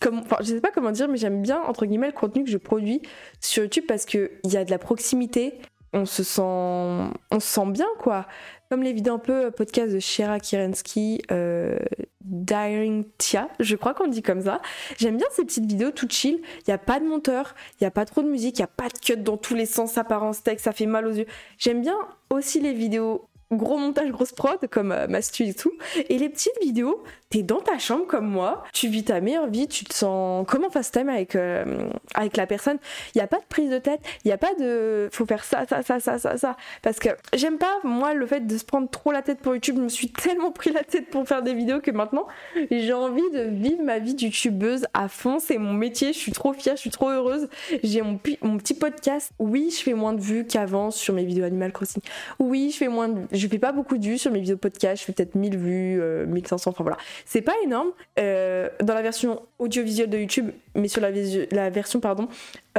comme, 0.00 0.18
enfin, 0.18 0.38
je 0.40 0.46
sais 0.46 0.60
pas 0.60 0.72
comment 0.72 0.90
dire, 0.90 1.08
mais 1.08 1.16
j'aime 1.16 1.40
bien 1.40 1.62
entre 1.62 1.86
guillemets 1.86 2.08
le 2.08 2.12
contenu 2.12 2.42
que 2.44 2.50
je 2.50 2.58
produis 2.58 3.00
sur 3.40 3.62
YouTube 3.62 3.84
parce 3.86 4.06
que 4.06 4.32
il 4.44 4.52
y 4.52 4.56
a 4.56 4.64
de 4.64 4.70
la 4.70 4.78
proximité, 4.78 5.54
on 5.92 6.06
se 6.06 6.22
sent, 6.22 6.40
on 6.40 7.40
se 7.40 7.46
sent 7.46 7.66
bien 7.66 7.88
quoi. 7.98 8.26
Comme 8.70 8.82
les 8.82 8.94
vidéos 8.94 9.14
un 9.14 9.18
peu 9.18 9.50
podcast 9.50 9.92
de 9.92 9.98
Shera 9.98 10.40
Kirensky, 10.40 11.20
euh, 11.30 11.76
Daring 12.22 13.04
Tia, 13.18 13.48
je 13.60 13.76
crois 13.76 13.92
qu'on 13.92 14.06
dit 14.06 14.22
comme 14.22 14.40
ça. 14.40 14.62
J'aime 14.96 15.18
bien 15.18 15.26
ces 15.32 15.44
petites 15.44 15.66
vidéos 15.66 15.90
tout 15.90 16.08
chill. 16.08 16.40
Il 16.60 16.64
n'y 16.68 16.72
a 16.72 16.78
pas 16.78 16.98
de 16.98 17.04
monteur, 17.04 17.54
il 17.72 17.84
n'y 17.84 17.86
a 17.86 17.90
pas 17.90 18.06
trop 18.06 18.22
de 18.22 18.28
musique, 18.28 18.58
il 18.58 18.62
n'y 18.62 18.64
a 18.64 18.68
pas 18.68 18.88
de 18.88 18.98
cut 18.98 19.18
dans 19.18 19.36
tous 19.36 19.54
les 19.54 19.66
sens, 19.66 19.98
apparence 19.98 20.42
texte, 20.42 20.64
ça 20.64 20.72
fait 20.72 20.86
mal 20.86 21.06
aux 21.06 21.12
yeux. 21.12 21.26
J'aime 21.58 21.82
bien 21.82 21.96
aussi 22.30 22.60
les 22.60 22.72
vidéos 22.72 23.28
gros 23.52 23.78
montage, 23.78 24.10
grosse 24.10 24.32
prod, 24.32 24.58
comme 24.70 24.92
euh, 24.92 25.06
Mastu 25.08 25.44
et 25.44 25.54
tout. 25.54 25.72
Et 26.08 26.18
les 26.18 26.28
petites 26.28 26.58
vidéos, 26.62 27.02
t'es 27.30 27.42
dans 27.42 27.60
ta 27.60 27.78
chambre 27.78 28.06
comme 28.06 28.26
moi, 28.26 28.62
tu 28.72 28.88
vis 28.88 29.04
ta 29.04 29.20
meilleure 29.20 29.48
vie, 29.48 29.66
tu 29.68 29.84
te 29.84 29.94
sens 29.94 30.46
comme 30.46 30.64
en 30.64 30.70
fast 30.70 30.94
time 30.94 31.08
avec, 31.08 31.34
euh, 31.34 31.88
avec 32.14 32.36
la 32.36 32.46
personne. 32.46 32.78
Il 33.14 33.18
n'y 33.18 33.22
a 33.22 33.26
pas 33.26 33.38
de 33.38 33.44
prise 33.48 33.70
de 33.70 33.78
tête, 33.78 34.00
il 34.24 34.28
n'y 34.28 34.32
a 34.32 34.38
pas 34.38 34.54
de 34.54 35.08
faut 35.12 35.26
faire 35.26 35.44
ça, 35.44 35.64
ça, 35.66 35.82
ça, 35.82 36.00
ça, 36.00 36.18
ça, 36.18 36.36
ça. 36.36 36.56
Parce 36.82 36.98
que 36.98 37.08
j'aime 37.34 37.58
pas, 37.58 37.78
moi, 37.84 38.14
le 38.14 38.26
fait 38.26 38.46
de 38.46 38.58
se 38.58 38.64
prendre 38.64 38.88
trop 38.90 39.12
la 39.12 39.22
tête 39.22 39.38
pour 39.38 39.54
YouTube. 39.54 39.76
Je 39.76 39.82
me 39.82 39.88
suis 39.88 40.10
tellement 40.10 40.52
pris 40.52 40.72
la 40.72 40.84
tête 40.84 41.08
pour 41.10 41.26
faire 41.26 41.42
des 41.42 41.54
vidéos 41.54 41.80
que 41.80 41.90
maintenant, 41.90 42.26
j'ai 42.70 42.92
envie 42.92 43.30
de 43.32 43.42
vivre 43.42 43.82
ma 43.82 43.98
vie 43.98 44.14
youtubeuse 44.18 44.86
à 44.94 45.08
fond. 45.08 45.38
C'est 45.38 45.58
mon 45.58 45.72
métier, 45.72 46.12
je 46.12 46.18
suis 46.18 46.32
trop 46.32 46.52
fière, 46.52 46.76
je 46.76 46.80
suis 46.80 46.90
trop 46.90 47.08
heureuse. 47.08 47.48
J'ai 47.82 48.02
mon, 48.02 48.18
mon 48.42 48.58
petit 48.58 48.74
podcast. 48.74 49.32
Oui, 49.38 49.74
je 49.76 49.82
fais 49.82 49.94
moins 49.94 50.12
de 50.12 50.20
vues 50.20 50.46
qu'avant 50.46 50.90
sur 50.90 51.14
mes 51.14 51.24
vidéos 51.24 51.44
Animal 51.44 51.72
Crossing. 51.72 52.02
Oui, 52.38 52.70
je 52.72 52.76
fais 52.76 52.88
moins 52.88 53.08
de 53.08 53.26
je 53.42 53.48
fais 53.48 53.58
pas 53.58 53.72
beaucoup 53.72 53.98
de 53.98 54.04
vues 54.04 54.18
sur 54.18 54.30
mes 54.30 54.40
vidéos 54.40 54.56
podcast, 54.56 55.00
je 55.00 55.06
fais 55.06 55.12
peut-être 55.12 55.34
1000 55.34 55.58
vues, 55.58 56.00
1500, 56.26 56.70
euh, 56.70 56.72
enfin 56.72 56.84
voilà. 56.84 56.96
C'est 57.26 57.42
pas 57.42 57.54
énorme. 57.64 57.90
Euh, 58.18 58.68
dans 58.80 58.94
la 58.94 59.02
version 59.02 59.42
audiovisuelle 59.58 60.10
de 60.10 60.18
YouTube, 60.18 60.50
mais 60.76 60.88
sur 60.88 61.00
la, 61.00 61.70
version, 61.70 62.00
pardon, 62.00 62.28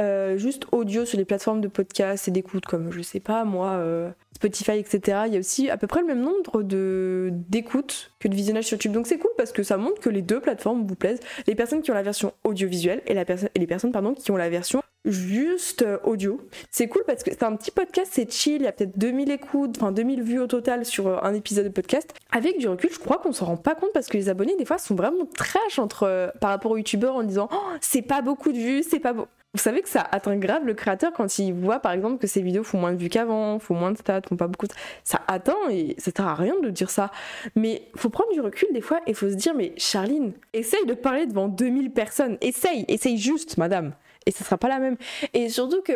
euh, 0.00 0.38
juste 0.38 0.66
audio 0.72 1.04
sur 1.04 1.18
les 1.18 1.24
plateformes 1.24 1.60
de 1.60 1.68
podcast 1.68 2.28
et 2.28 2.30
d'écoute, 2.30 2.64
comme 2.64 2.90
je 2.90 3.02
sais 3.02 3.20
pas 3.20 3.44
moi, 3.44 3.84
Spotify, 4.44 4.72
etc. 4.72 5.22
Il 5.26 5.32
y 5.32 5.36
a 5.36 5.38
aussi 5.38 5.70
à 5.70 5.78
peu 5.78 5.86
près 5.86 6.00
le 6.00 6.06
même 6.06 6.20
nombre 6.20 6.62
d'écoutes 6.62 8.10
que 8.18 8.28
de 8.28 8.34
visionnage 8.34 8.64
sur 8.64 8.74
YouTube. 8.74 8.92
Donc 8.92 9.06
c'est 9.06 9.18
cool 9.18 9.30
parce 9.38 9.52
que 9.52 9.62
ça 9.62 9.78
montre 9.78 10.00
que 10.00 10.10
les 10.10 10.20
deux 10.20 10.40
plateformes 10.40 10.86
vous 10.86 10.96
plaisent. 10.96 11.20
Les 11.46 11.54
personnes 11.54 11.80
qui 11.80 11.90
ont 11.90 11.94
la 11.94 12.02
version 12.02 12.34
audiovisuelle 12.44 13.00
et 13.06 13.14
les 13.14 13.66
personnes 13.66 13.92
pardon, 13.92 14.12
qui 14.12 14.30
ont 14.30 14.36
la 14.36 14.50
version 14.50 14.82
juste 15.06 15.82
euh, 15.82 15.98
audio. 16.04 16.40
C'est 16.70 16.88
cool 16.88 17.02
parce 17.06 17.22
que 17.22 17.30
c'est 17.30 17.42
un 17.42 17.56
petit 17.56 17.70
podcast, 17.70 18.10
c'est 18.14 18.30
chill, 18.30 18.56
il 18.56 18.62
y 18.62 18.66
a 18.66 18.72
peut-être 18.72 18.98
2000 18.98 19.30
écoutes, 19.30 19.76
enfin 19.76 19.92
2000 19.92 20.22
vues 20.22 20.40
au 20.40 20.46
total 20.46 20.84
sur 20.84 21.08
euh, 21.08 21.18
un 21.22 21.34
épisode 21.34 21.64
de 21.64 21.70
podcast. 21.70 22.14
Avec 22.32 22.58
du 22.58 22.68
recul, 22.68 22.90
je 22.92 22.98
crois 22.98 23.18
qu'on 23.18 23.32
s'en 23.32 23.46
rend 23.46 23.56
pas 23.56 23.74
compte 23.74 23.90
parce 23.92 24.06
que 24.06 24.16
les 24.16 24.28
abonnés 24.28 24.56
des 24.56 24.64
fois 24.64 24.78
sont 24.78 24.94
vraiment 24.94 25.26
trash 25.36 25.78
entre 25.78 26.04
euh, 26.04 26.28
par 26.40 26.50
rapport 26.50 26.70
aux 26.70 26.78
youtubeurs 26.78 27.16
en 27.16 27.22
disant 27.22 27.48
oh, 27.52 27.56
c'est 27.80 28.02
pas 28.02 28.22
beaucoup 28.22 28.52
de 28.52 28.58
vues, 28.58 28.82
c'est 28.82 29.00
pas 29.00 29.12
beau. 29.12 29.26
Vous 29.54 29.60
savez 29.60 29.82
que 29.82 29.88
ça 29.88 30.06
atteint 30.10 30.36
grave 30.36 30.64
le 30.64 30.74
créateur 30.74 31.12
quand 31.12 31.38
il 31.38 31.54
voit 31.54 31.78
par 31.78 31.92
exemple 31.92 32.18
que 32.18 32.26
ses 32.26 32.42
vidéos 32.42 32.64
font 32.64 32.78
moins 32.78 32.92
de 32.92 32.98
vues 32.98 33.08
qu'avant, 33.08 33.58
font 33.60 33.74
moins 33.74 33.92
de 33.92 33.98
stats, 33.98 34.22
font 34.28 34.36
pas 34.36 34.48
beaucoup 34.48 34.66
de... 34.66 34.74
Ça 35.04 35.22
atteint 35.28 35.70
et 35.70 35.94
ça 35.98 36.10
sert 36.14 36.26
à 36.26 36.34
rien 36.34 36.54
de 36.60 36.70
dire 36.70 36.90
ça. 36.90 37.12
Mais 37.54 37.88
faut 37.96 38.10
prendre 38.10 38.32
du 38.32 38.40
recul 38.40 38.68
des 38.72 38.80
fois 38.80 39.00
et 39.06 39.14
faut 39.14 39.30
se 39.30 39.34
dire 39.34 39.54
mais 39.54 39.72
Charline, 39.76 40.32
essaye 40.52 40.84
de 40.86 40.94
parler 40.94 41.26
devant 41.26 41.48
2000 41.48 41.92
personnes. 41.92 42.36
Essaye, 42.40 42.84
essaye 42.88 43.16
juste 43.16 43.56
madame 43.56 43.94
et 44.26 44.30
ce 44.30 44.44
sera 44.44 44.58
pas 44.58 44.68
la 44.68 44.78
même. 44.78 44.96
Et 45.32 45.48
surtout 45.48 45.82
que 45.82 45.92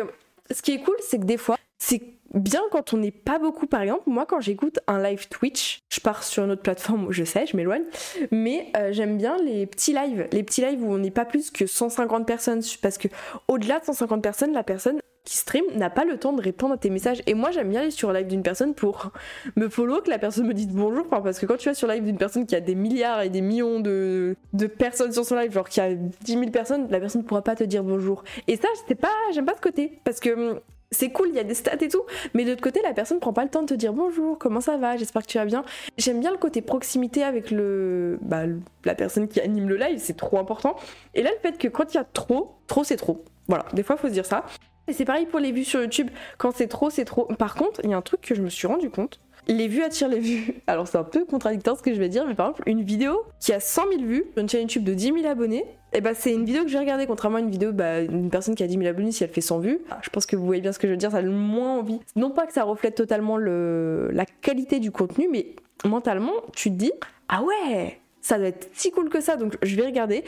ce 0.51 0.61
qui 0.61 0.73
est 0.73 0.81
cool, 0.81 0.95
c'est 1.01 1.19
que 1.19 1.25
des 1.25 1.37
fois, 1.37 1.57
c'est 1.77 2.01
bien 2.33 2.61
quand 2.71 2.93
on 2.93 2.97
n'est 2.97 3.11
pas 3.11 3.39
beaucoup, 3.39 3.67
par 3.67 3.81
exemple, 3.81 4.03
moi 4.07 4.25
quand 4.25 4.39
j'écoute 4.39 4.79
un 4.87 5.01
live 5.01 5.27
Twitch, 5.29 5.81
je 5.89 5.99
pars 5.99 6.23
sur 6.23 6.43
une 6.43 6.51
autre 6.51 6.61
plateforme 6.61 7.11
je 7.11 7.23
sais, 7.23 7.45
je 7.45 7.55
m'éloigne, 7.57 7.83
mais 8.31 8.71
euh, 8.77 8.89
j'aime 8.91 9.17
bien 9.17 9.37
les 9.37 9.65
petits 9.65 9.93
lives, 9.93 10.27
les 10.31 10.43
petits 10.43 10.61
lives 10.61 10.83
où 10.83 10.93
on 10.93 10.97
n'est 10.97 11.11
pas 11.11 11.25
plus 11.25 11.51
que 11.51 11.65
150 11.65 12.25
personnes, 12.25 12.61
parce 12.81 12.97
que 12.97 13.07
au-delà 13.47 13.79
de 13.79 13.85
150 13.85 14.21
personnes, 14.21 14.53
la 14.53 14.63
personne 14.63 14.99
qui 15.25 15.37
stream 15.37 15.65
n'a 15.75 15.89
pas 15.89 16.05
le 16.05 16.17
temps 16.17 16.33
de 16.33 16.41
répondre 16.41 16.73
à 16.73 16.77
tes 16.77 16.89
messages. 16.89 17.21
Et 17.27 17.35
moi, 17.35 17.51
j'aime 17.51 17.69
bien 17.69 17.81
aller 17.81 17.91
sur 17.91 18.11
live 18.11 18.25
d'une 18.25 18.41
personne 18.41 18.73
pour 18.73 19.11
me 19.55 19.69
follow, 19.69 20.01
que 20.01 20.09
la 20.09 20.17
personne 20.17 20.47
me 20.47 20.53
dise 20.53 20.69
bonjour. 20.69 21.07
parce 21.07 21.37
que 21.37 21.45
quand 21.45 21.57
tu 21.57 21.69
vas 21.69 21.75
sur 21.75 21.87
live 21.87 22.03
d'une 22.03 22.17
personne 22.17 22.47
qui 22.47 22.55
a 22.55 22.61
des 22.61 22.73
milliards 22.73 23.21
et 23.21 23.29
des 23.29 23.41
millions 23.41 23.79
de, 23.79 24.35
de 24.53 24.67
personnes 24.67 25.11
sur 25.11 25.25
son 25.25 25.35
live, 25.35 25.51
genre 25.51 25.69
qui 25.69 25.81
a 25.81 25.93
10 25.93 26.13
000 26.25 26.49
personnes, 26.49 26.87
la 26.89 26.99
personne 26.99 27.21
ne 27.21 27.27
pourra 27.27 27.43
pas 27.43 27.55
te 27.55 27.63
dire 27.63 27.83
bonjour. 27.83 28.23
Et 28.47 28.55
ça, 28.55 28.67
c'est 28.87 28.95
pas, 28.95 29.11
j'aime 29.33 29.45
pas 29.45 29.55
ce 29.55 29.61
côté. 29.61 29.99
Parce 30.03 30.19
que 30.19 30.61
c'est 30.91 31.11
cool, 31.11 31.29
il 31.29 31.35
y 31.35 31.39
a 31.39 31.43
des 31.43 31.53
stats 31.53 31.77
et 31.81 31.87
tout, 31.87 32.03
mais 32.33 32.45
de 32.45 32.49
l'autre 32.49 32.63
côté, 32.63 32.81
la 32.81 32.93
personne 32.93 33.19
prend 33.19 33.33
pas 33.33 33.43
le 33.43 33.49
temps 33.49 33.61
de 33.61 33.67
te 33.67 33.73
dire 33.75 33.93
bonjour, 33.93 34.39
comment 34.39 34.61
ça 34.61 34.77
va, 34.77 34.97
j'espère 34.97 35.21
que 35.21 35.27
tu 35.27 35.37
vas 35.37 35.45
bien. 35.45 35.63
J'aime 35.97 36.19
bien 36.19 36.31
le 36.31 36.37
côté 36.37 36.61
proximité 36.61 37.23
avec 37.23 37.51
le, 37.51 38.17
bah, 38.21 38.43
la 38.85 38.95
personne 38.95 39.27
qui 39.27 39.39
anime 39.39 39.69
le 39.69 39.77
live, 39.77 39.99
c'est 39.99 40.17
trop 40.17 40.39
important. 40.39 40.75
Et 41.13 41.21
là, 41.21 41.29
le 41.31 41.39
fait 41.39 41.57
que 41.57 41.67
quand 41.67 41.93
il 41.93 41.97
y 41.97 41.99
a 41.99 42.03
trop, 42.03 42.55
trop 42.67 42.83
c'est 42.83 42.97
trop. 42.97 43.23
Voilà, 43.47 43.65
des 43.73 43.83
fois, 43.83 43.97
faut 43.97 44.07
se 44.07 44.13
dire 44.13 44.25
ça. 44.25 44.45
Et 44.87 44.93
c'est 44.93 45.05
pareil 45.05 45.27
pour 45.27 45.39
les 45.39 45.51
vues 45.51 45.63
sur 45.63 45.81
YouTube. 45.81 46.09
Quand 46.39 46.51
c'est 46.55 46.67
trop, 46.67 46.89
c'est 46.89 47.05
trop. 47.05 47.25
Par 47.37 47.53
contre, 47.53 47.81
il 47.83 47.91
y 47.91 47.93
a 47.93 47.97
un 47.97 48.01
truc 48.01 48.21
que 48.21 48.33
je 48.33 48.41
me 48.41 48.49
suis 48.49 48.65
rendu 48.65 48.89
compte. 48.89 49.19
Les 49.49 49.67
vues 49.67 49.81
attirent 49.81 50.07
les 50.07 50.19
vues. 50.19 50.53
Alors 50.67 50.87
c'est 50.87 50.97
un 50.97 51.03
peu 51.03 51.25
contradictoire 51.25 51.75
ce 51.75 51.81
que 51.81 51.93
je 51.93 51.99
vais 51.99 52.07
dire, 52.07 52.25
mais 52.27 52.35
par 52.35 52.49
exemple, 52.49 52.63
une 52.67 52.83
vidéo 52.83 53.23
qui 53.39 53.51
a 53.51 53.59
100 53.59 53.89
000 53.89 54.03
vues 54.03 54.25
une 54.37 54.47
chaîne 54.47 54.61
YouTube 54.61 54.83
de 54.83 54.93
10 54.93 55.05
000 55.21 55.25
abonnés, 55.25 55.65
et 55.91 55.97
eh 55.97 56.01
bah 56.01 56.13
c'est 56.13 56.31
une 56.31 56.45
vidéo 56.45 56.63
que 56.63 56.69
j'ai 56.69 56.77
regardée, 56.77 57.07
contrairement 57.07 57.37
à 57.37 57.41
une 57.41 57.49
vidéo 57.49 57.71
bah, 57.73 58.03
d'une 58.03 58.29
personne 58.29 58.53
qui 58.53 58.61
a 58.61 58.67
10 58.67 58.77
000 58.77 58.85
abonnés, 58.85 59.11
si 59.11 59.23
elle 59.23 59.31
fait 59.31 59.41
100 59.41 59.59
vues. 59.59 59.79
Je 60.03 60.09
pense 60.11 60.27
que 60.27 60.35
vous 60.35 60.45
voyez 60.45 60.61
bien 60.61 60.71
ce 60.71 60.77
que 60.77 60.87
je 60.87 60.91
veux 60.91 60.97
dire, 60.97 61.09
ça 61.09 61.17
a 61.17 61.21
le 61.21 61.31
moins 61.31 61.79
envie. 61.79 61.99
Non 62.15 62.29
pas 62.29 62.45
que 62.45 62.53
ça 62.53 62.63
reflète 62.63 62.93
totalement 62.93 63.37
le... 63.37 64.09
la 64.13 64.25
qualité 64.25 64.79
du 64.79 64.91
contenu, 64.91 65.27
mais 65.31 65.47
mentalement, 65.83 66.33
tu 66.53 66.69
te 66.69 66.75
dis, 66.75 66.91
ah 67.27 67.41
ouais, 67.41 67.99
ça 68.21 68.37
doit 68.37 68.49
être 68.49 68.69
si 68.73 68.91
cool 68.91 69.09
que 69.09 69.19
ça, 69.19 69.35
donc 69.35 69.57
je 69.63 69.75
vais 69.75 69.85
regarder. 69.85 70.23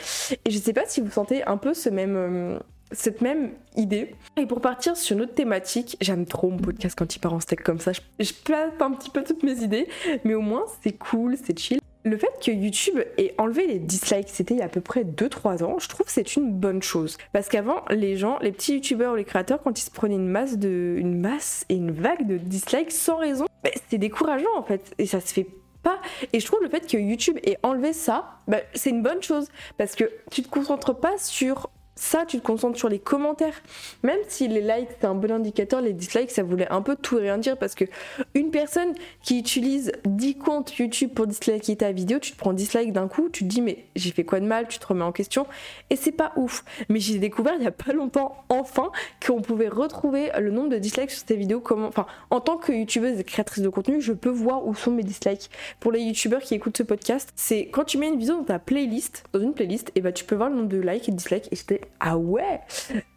Et 0.46 0.50
je 0.50 0.58
sais 0.58 0.74
pas 0.74 0.86
si 0.88 1.00
vous 1.00 1.12
sentez 1.12 1.44
un 1.44 1.58
peu 1.58 1.76
ce 1.76 1.90
même, 1.90 2.16
euh, 2.16 2.60
cette 2.92 3.22
même 3.22 3.52
idée. 3.76 4.16
Et 4.38 4.46
pour 4.46 4.62
partir 4.62 4.98
sur 4.98 5.16
une 5.16 5.24
autre 5.24 5.34
thématique, 5.34 5.98
j'aime 6.02 6.26
trop 6.26 6.50
mon 6.50 6.58
podcast 6.58 6.98
quand 6.98 7.16
il 7.16 7.20
part 7.20 7.34
en 7.34 7.40
steak 7.40 7.64
comme 7.64 7.80
ça. 7.80 7.92
Je, 7.94 8.02
je 8.20 8.34
place 8.34 8.72
un 8.80 8.92
petit 8.92 9.10
peu 9.10 9.24
toutes 9.24 9.44
mes 9.44 9.64
idées, 9.64 9.88
mais 10.24 10.34
au 10.34 10.42
moins 10.42 10.66
c'est 10.84 10.98
cool, 10.98 11.38
c'est 11.42 11.58
chill. 11.58 11.80
Le 12.04 12.18
fait 12.18 12.32
que 12.44 12.50
YouTube 12.50 13.00
ait 13.20 13.36
enlevé 13.38 13.68
les 13.68 13.78
dislikes, 13.78 14.30
c'était 14.30 14.56
il 14.56 14.58
y 14.58 14.64
a 14.64 14.66
à 14.66 14.70
peu 14.70 14.82
près 14.82 15.04
2-3 15.04 15.64
ans, 15.64 15.78
je 15.78 15.88
trouve 15.88 16.08
que 16.08 16.12
c'est 16.12 16.36
une 16.36 16.52
bonne 16.52 16.82
chose. 16.82 17.18
Parce 17.32 17.48
qu'avant, 17.48 17.84
les 17.92 18.18
gens, 18.18 18.40
les 18.42 18.52
petits 18.52 18.74
YouTubeurs 18.74 19.14
ou 19.14 19.16
les 19.16 19.24
créateurs, 19.24 19.62
quand 19.62 19.80
ils 19.80 19.84
se 19.84 19.92
prenaient 19.92 20.16
une 20.16 20.28
masse 20.28 20.58
de, 20.58 20.96
une 20.98 21.20
masse 21.20 21.64
et 21.70 21.76
une 21.76 21.92
vague 21.92 22.26
de 22.26 22.38
dislikes 22.38 22.92
sans 22.92 23.18
raison, 23.18 23.46
bah, 23.64 23.70
c'était 23.76 24.00
décourageant 24.00 24.56
en 24.58 24.64
fait. 24.64 24.96
Et 24.98 25.06
ça 25.06 25.20
se 25.20 25.32
fait 25.32 25.46
pas. 25.84 26.00
Et 26.34 26.40
je 26.40 26.46
trouve 26.48 26.64
le 26.64 26.70
fait 26.70 26.88
que 26.90 26.98
YouTube 26.98 27.38
ait 27.44 27.60
enlevé 27.62 27.94
ça, 27.94 28.40
bah, 28.48 28.62
c'est 28.74 28.90
une 28.90 29.04
bonne 29.04 29.22
chose. 29.22 29.50
Parce 29.78 29.96
que 29.96 30.10
tu 30.32 30.42
te 30.42 30.50
concentres 30.50 31.00
pas 31.00 31.20
sur 31.20 31.70
ça, 32.02 32.26
tu 32.26 32.40
te 32.40 32.44
concentres 32.44 32.80
sur 32.80 32.90
les 32.90 32.98
commentaires. 32.98 33.62
Même 34.02 34.18
si 34.28 34.48
les 34.48 34.62
likes, 34.62 34.90
c'est 35.00 35.06
un 35.06 35.14
bon 35.14 35.32
indicateur, 35.32 35.82
les 35.82 35.94
dislikes, 35.94 36.32
ça 36.32 36.42
voulait 36.42 36.68
un 36.72 36.82
peu 36.82 36.96
tout 36.96 37.20
et 37.20 37.22
rien 37.22 37.38
dire 37.38 37.58
parce 37.58 37.76
que 37.76 37.86
une 38.34 38.50
personne 38.50 38.96
qui 39.22 39.38
utilise 39.38 39.92
10 40.06 40.40
comptes 40.40 40.76
YouTube 40.80 41.12
pour 41.14 41.28
disliker 41.28 41.76
ta 41.76 41.92
vidéo, 41.92 42.18
tu 42.18 42.32
te 42.32 42.38
prends 42.38 42.54
dislike 42.54 42.92
d'un 42.92 43.08
coup, 43.08 43.30
tu 43.30 43.44
te 43.44 43.50
dis 43.50 43.62
mais 43.62 43.86
j'ai 43.96 44.10
fait 44.10 44.24
quoi 44.24 44.40
de 44.40 44.48
mal, 44.48 44.68
tu 44.68 44.80
te 44.80 44.88
remets 44.88 45.04
en 45.04 45.12
question 45.12 45.46
et 45.92 45.96
c'est 45.96 46.12
pas 46.12 46.32
ouf. 46.38 46.66
Mais 46.90 47.00
j'ai 47.00 47.20
découvert 47.20 47.54
il 47.60 47.64
y 47.64 47.68
a 47.68 47.72
pas 47.72 47.94
longtemps, 47.94 48.44
enfin, 48.50 48.92
qu'on 49.24 49.44
pouvait 49.44 49.70
retrouver 49.70 50.32
le 50.40 50.50
nombre 50.50 50.70
de 50.70 50.80
dislikes 50.80 51.12
sur 51.12 51.26
tes 51.26 51.36
vidéos. 51.36 51.62
Enfin, 51.70 52.08
en 52.32 52.40
tant 52.40 52.58
que 52.58 52.72
youtubeuse 52.72 53.20
et 53.20 53.24
créatrice 53.24 53.64
de 53.64 53.70
contenu, 53.70 54.02
je 54.02 54.14
peux 54.14 54.30
voir 54.30 54.66
où 54.66 54.74
sont 54.74 54.90
mes 54.90 55.04
dislikes. 55.04 55.52
Pour 55.80 55.92
les 55.92 56.02
youtubeurs 56.02 56.42
qui 56.42 56.56
écoutent 56.56 56.78
ce 56.78 56.84
podcast, 56.84 57.32
c'est 57.36 57.68
quand 57.68 57.84
tu 57.84 58.00
mets 58.00 58.08
une 58.08 58.18
vidéo 58.18 58.38
dans 58.38 58.44
ta 58.44 58.58
playlist, 58.58 59.24
dans 59.34 59.40
une 59.40 59.54
playlist, 59.54 59.92
et 59.94 60.02
bah 60.02 60.12
tu 60.12 60.26
peux 60.26 60.36
voir 60.36 60.50
le 60.50 60.56
nombre 60.56 60.70
de 60.70 60.80
likes 60.80 61.08
et 61.08 61.12
de 61.12 61.18
dislikes 61.18 61.48
et 61.52 61.56
j'étais 61.56 61.82
ah 62.00 62.18
ouais 62.18 62.62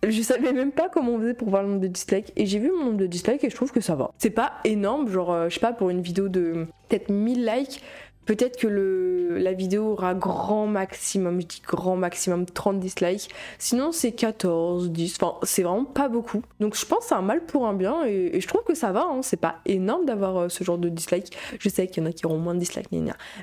Je 0.07 0.23
savais 0.23 0.53
même 0.53 0.73
pas 0.73 0.89
comment 0.89 1.13
on 1.13 1.21
faisait 1.21 1.35
pour 1.35 1.49
voir 1.49 1.63
le 1.63 1.69
nombre 1.69 1.81
de 1.81 1.89
dislikes. 1.89 2.33
Et 2.37 2.47
j'ai 2.47 2.59
vu 2.59 2.71
mon 2.71 2.87
nombre 2.87 2.99
de 2.99 3.07
dislikes 3.07 3.45
et 3.45 3.51
je 3.51 3.57
trouve 3.57 3.73
que 3.73 3.81
ça 3.81 3.95
va. 3.95 4.11
C'est 4.19 4.31
pas 4.31 4.55
énorme, 4.65 5.09
genre, 5.09 5.33
euh, 5.33 5.49
je 5.49 5.55
sais 5.55 5.61
pas, 5.61 5.73
pour 5.73 5.91
une 5.91 6.03
vidéo 6.03 6.29
de 6.29 6.67
peut-être 6.89 7.11
1000 7.11 7.45
likes, 7.45 7.83
Peut-être 8.27 8.59
que 8.59 8.67
le, 8.67 9.39
la 9.39 9.53
vidéo 9.53 9.93
aura 9.93 10.15
grand 10.15 10.67
maximum, 10.67 11.41
je 11.41 11.47
dis 11.47 11.63
grand 11.67 11.97
maximum 11.97 12.47
30 12.47 12.81
dislikes. 12.81 13.31
Sinon 13.59 13.93
c'est 13.93 14.13
14, 14.13 14.91
10, 14.91 15.17
enfin 15.21 15.39
c'est 15.43 15.63
vraiment 15.63 15.85
pas 15.85 16.09
beaucoup. 16.09 16.43
Donc 16.61 16.77
je 16.77 16.85
pense 16.87 17.01
que 17.01 17.05
c'est 17.07 17.15
un 17.15 17.23
mal 17.23 17.45
pour 17.45 17.67
un 17.67 17.75
bien 17.75 18.05
et, 18.05 18.41
je 18.41 18.49
trouve 18.49 18.65
que 18.65 18.75
ça 18.75 18.93
va, 18.93 19.07
hein. 19.11 19.21
c'est 19.23 19.41
pas 19.41 19.57
énorme 19.67 20.05
d'avoir 20.05 20.37
euh, 20.37 20.49
ce 20.49 20.65
genre 20.65 20.79
de 20.79 20.89
dislikes. 20.89 21.37
Je 21.59 21.69
sais 21.69 21.87
qu'il 21.87 22.03
y 22.03 22.07
en 22.07 22.11
a 22.11 22.13
qui 22.13 22.27
auront 22.27 22.39
moins 22.39 22.55
de 22.55 22.61
dislikes, 22.61 22.89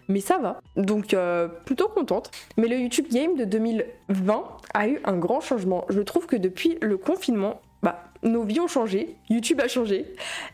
mais 0.08 0.20
ça 0.20 0.38
va. 0.38 0.62
Donc 0.76 1.14
euh, 1.14 1.48
plutôt 1.48 1.88
contente. 1.88 2.32
Mais 2.58 2.68
le 2.68 2.78
YouTube 2.78 3.08
Game 3.12 3.36
de 3.36 3.46
2020 3.46 4.44
a 4.74 4.88
eu 4.88 5.00
un 5.04 5.18
grand 5.18 5.42
changement. 5.42 5.86
Je 5.90 6.02
trouve 6.02 6.26
que 6.26 6.36
depuis 6.36 6.78
le 6.82 6.98
confinement, 6.98 7.62
bah 7.84 8.11
nos 8.24 8.44
vies 8.44 8.60
ont 8.60 8.68
changé, 8.68 9.16
YouTube 9.30 9.60
a 9.62 9.68
changé, 9.68 10.06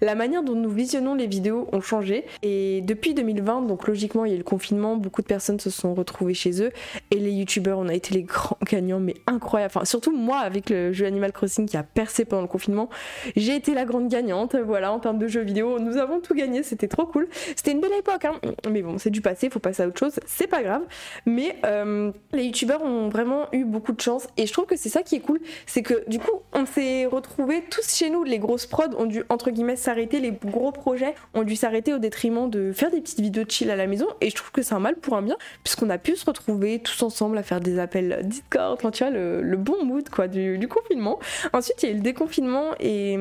la 0.01 0.15
manière 0.15 0.43
dont 0.43 0.55
nous 0.55 0.69
visionnons 0.69 1.15
les 1.15 1.27
vidéos 1.27 1.67
ont 1.71 1.81
changé. 1.81 2.25
Et 2.43 2.81
depuis 2.81 3.13
2020, 3.13 3.63
donc 3.63 3.87
logiquement 3.87 4.25
il 4.25 4.29
y 4.29 4.31
a 4.33 4.35
eu 4.35 4.39
le 4.39 4.43
confinement, 4.43 4.95
beaucoup 4.95 5.21
de 5.21 5.27
personnes 5.27 5.59
se 5.59 5.69
sont 5.69 5.93
retrouvées 5.93 6.33
chez 6.33 6.61
eux 6.61 6.71
et 7.11 7.15
les 7.15 7.31
YouTubeurs 7.31 7.79
on 7.79 7.87
a 7.87 7.93
été 7.93 8.13
les 8.13 8.23
grands 8.23 8.57
gagnants 8.69 8.99
mais 8.99 9.15
incroyable, 9.27 9.73
enfin 9.75 9.85
surtout 9.85 10.15
moi 10.15 10.39
avec 10.39 10.69
le 10.69 10.93
jeu 10.93 11.05
Animal 11.05 11.31
Crossing 11.31 11.67
qui 11.67 11.77
a 11.77 11.83
percé 11.83 12.25
pendant 12.25 12.41
le 12.41 12.47
confinement, 12.47 12.89
j'ai 13.35 13.55
été 13.55 13.73
la 13.73 13.85
grande 13.85 14.07
gagnante, 14.07 14.55
voilà 14.55 14.91
en 14.91 14.99
termes 14.99 15.19
de 15.19 15.27
jeux 15.27 15.41
vidéo, 15.41 15.79
nous 15.79 15.97
avons 15.97 16.19
tout 16.19 16.33
gagné, 16.33 16.63
c'était 16.63 16.87
trop 16.87 17.05
cool, 17.05 17.27
c'était 17.55 17.71
une 17.71 17.81
belle 17.81 17.93
époque 17.99 18.25
hein. 18.25 18.39
mais 18.69 18.81
bon 18.81 18.97
c'est 18.97 19.09
du 19.09 19.21
passé, 19.21 19.49
faut 19.49 19.59
passer 19.59 19.83
à 19.83 19.87
autre 19.87 19.99
chose, 19.99 20.19
c'est 20.25 20.47
pas 20.47 20.63
grave, 20.63 20.83
mais 21.25 21.57
euh, 21.65 22.11
les 22.33 22.45
YouTubeurs 22.45 22.83
ont 22.83 23.09
vraiment 23.09 23.47
eu 23.51 23.65
beaucoup 23.65 23.91
de 23.91 24.01
chance 24.01 24.27
et 24.37 24.45
je 24.45 24.53
trouve 24.53 24.65
que 24.65 24.75
c'est 24.75 24.89
ça 24.89 25.03
qui 25.03 25.15
est 25.15 25.19
cool, 25.19 25.39
c'est 25.65 25.81
que 25.81 26.07
du 26.07 26.19
coup 26.19 26.41
on 26.53 26.65
s'est 26.65 27.05
retrouvés 27.05 27.56
tous 27.69 27.95
chez 27.95 28.09
nous, 28.09 28.23
les 28.23 28.39
grosses 28.39 28.65
prods 28.65 28.95
ont 28.97 29.05
dû 29.05 29.23
entre 29.29 29.51
guillemets 29.51 29.75
s'arrêter, 29.75 30.19
les 30.19 30.31
gros 30.31 30.71
projets 30.71 31.15
ont 31.33 31.43
dû 31.43 31.55
s'arrêter 31.55 31.93
au 31.93 31.97
détriment 31.97 32.49
de 32.49 32.71
faire 32.71 32.91
des 32.91 33.01
petites 33.01 33.19
vidéos 33.19 33.43
de 33.43 33.51
chill 33.51 33.69
à 33.69 33.75
la 33.75 33.87
maison. 33.87 34.07
Et 34.21 34.29
je 34.29 34.35
trouve 34.35 34.51
que 34.51 34.61
c'est 34.61 34.73
un 34.73 34.79
mal 34.79 34.95
pour 34.95 35.15
un 35.15 35.21
bien, 35.21 35.37
puisqu'on 35.63 35.89
a 35.89 35.97
pu 35.97 36.15
se 36.15 36.25
retrouver 36.25 36.79
tous 36.79 37.03
ensemble 37.03 37.37
à 37.37 37.43
faire 37.43 37.59
des 37.61 37.79
appels 37.79 38.21
Discord, 38.23 38.79
tu 38.91 39.03
vois, 39.03 39.11
le, 39.11 39.57
bon 39.57 39.85
mood 39.85 40.07
quoi 40.09 40.27
du, 40.27 40.67
confinement. 40.67 41.19
Ensuite, 41.53 41.83
il 41.83 41.85
y 41.87 41.89
a 41.89 41.93
eu 41.93 41.97
le 41.97 42.03
déconfinement 42.03 42.71
et, 42.79 43.13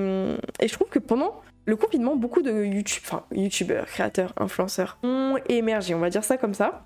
et 0.60 0.68
je 0.68 0.72
trouve 0.72 0.88
que 0.88 0.98
pendant 0.98 1.40
le 1.66 1.74
confinement, 1.76 2.14
beaucoup 2.14 2.42
de 2.42 2.64
YouTube, 2.64 3.02
enfin 3.04 3.24
YouTubeurs, 3.32 3.86
créateurs, 3.86 4.32
influenceurs 4.36 4.98
ont 5.02 5.36
émergé, 5.48 5.94
on 5.94 5.98
va 5.98 6.10
dire 6.10 6.24
ça 6.24 6.36
comme 6.36 6.54
ça. 6.54 6.84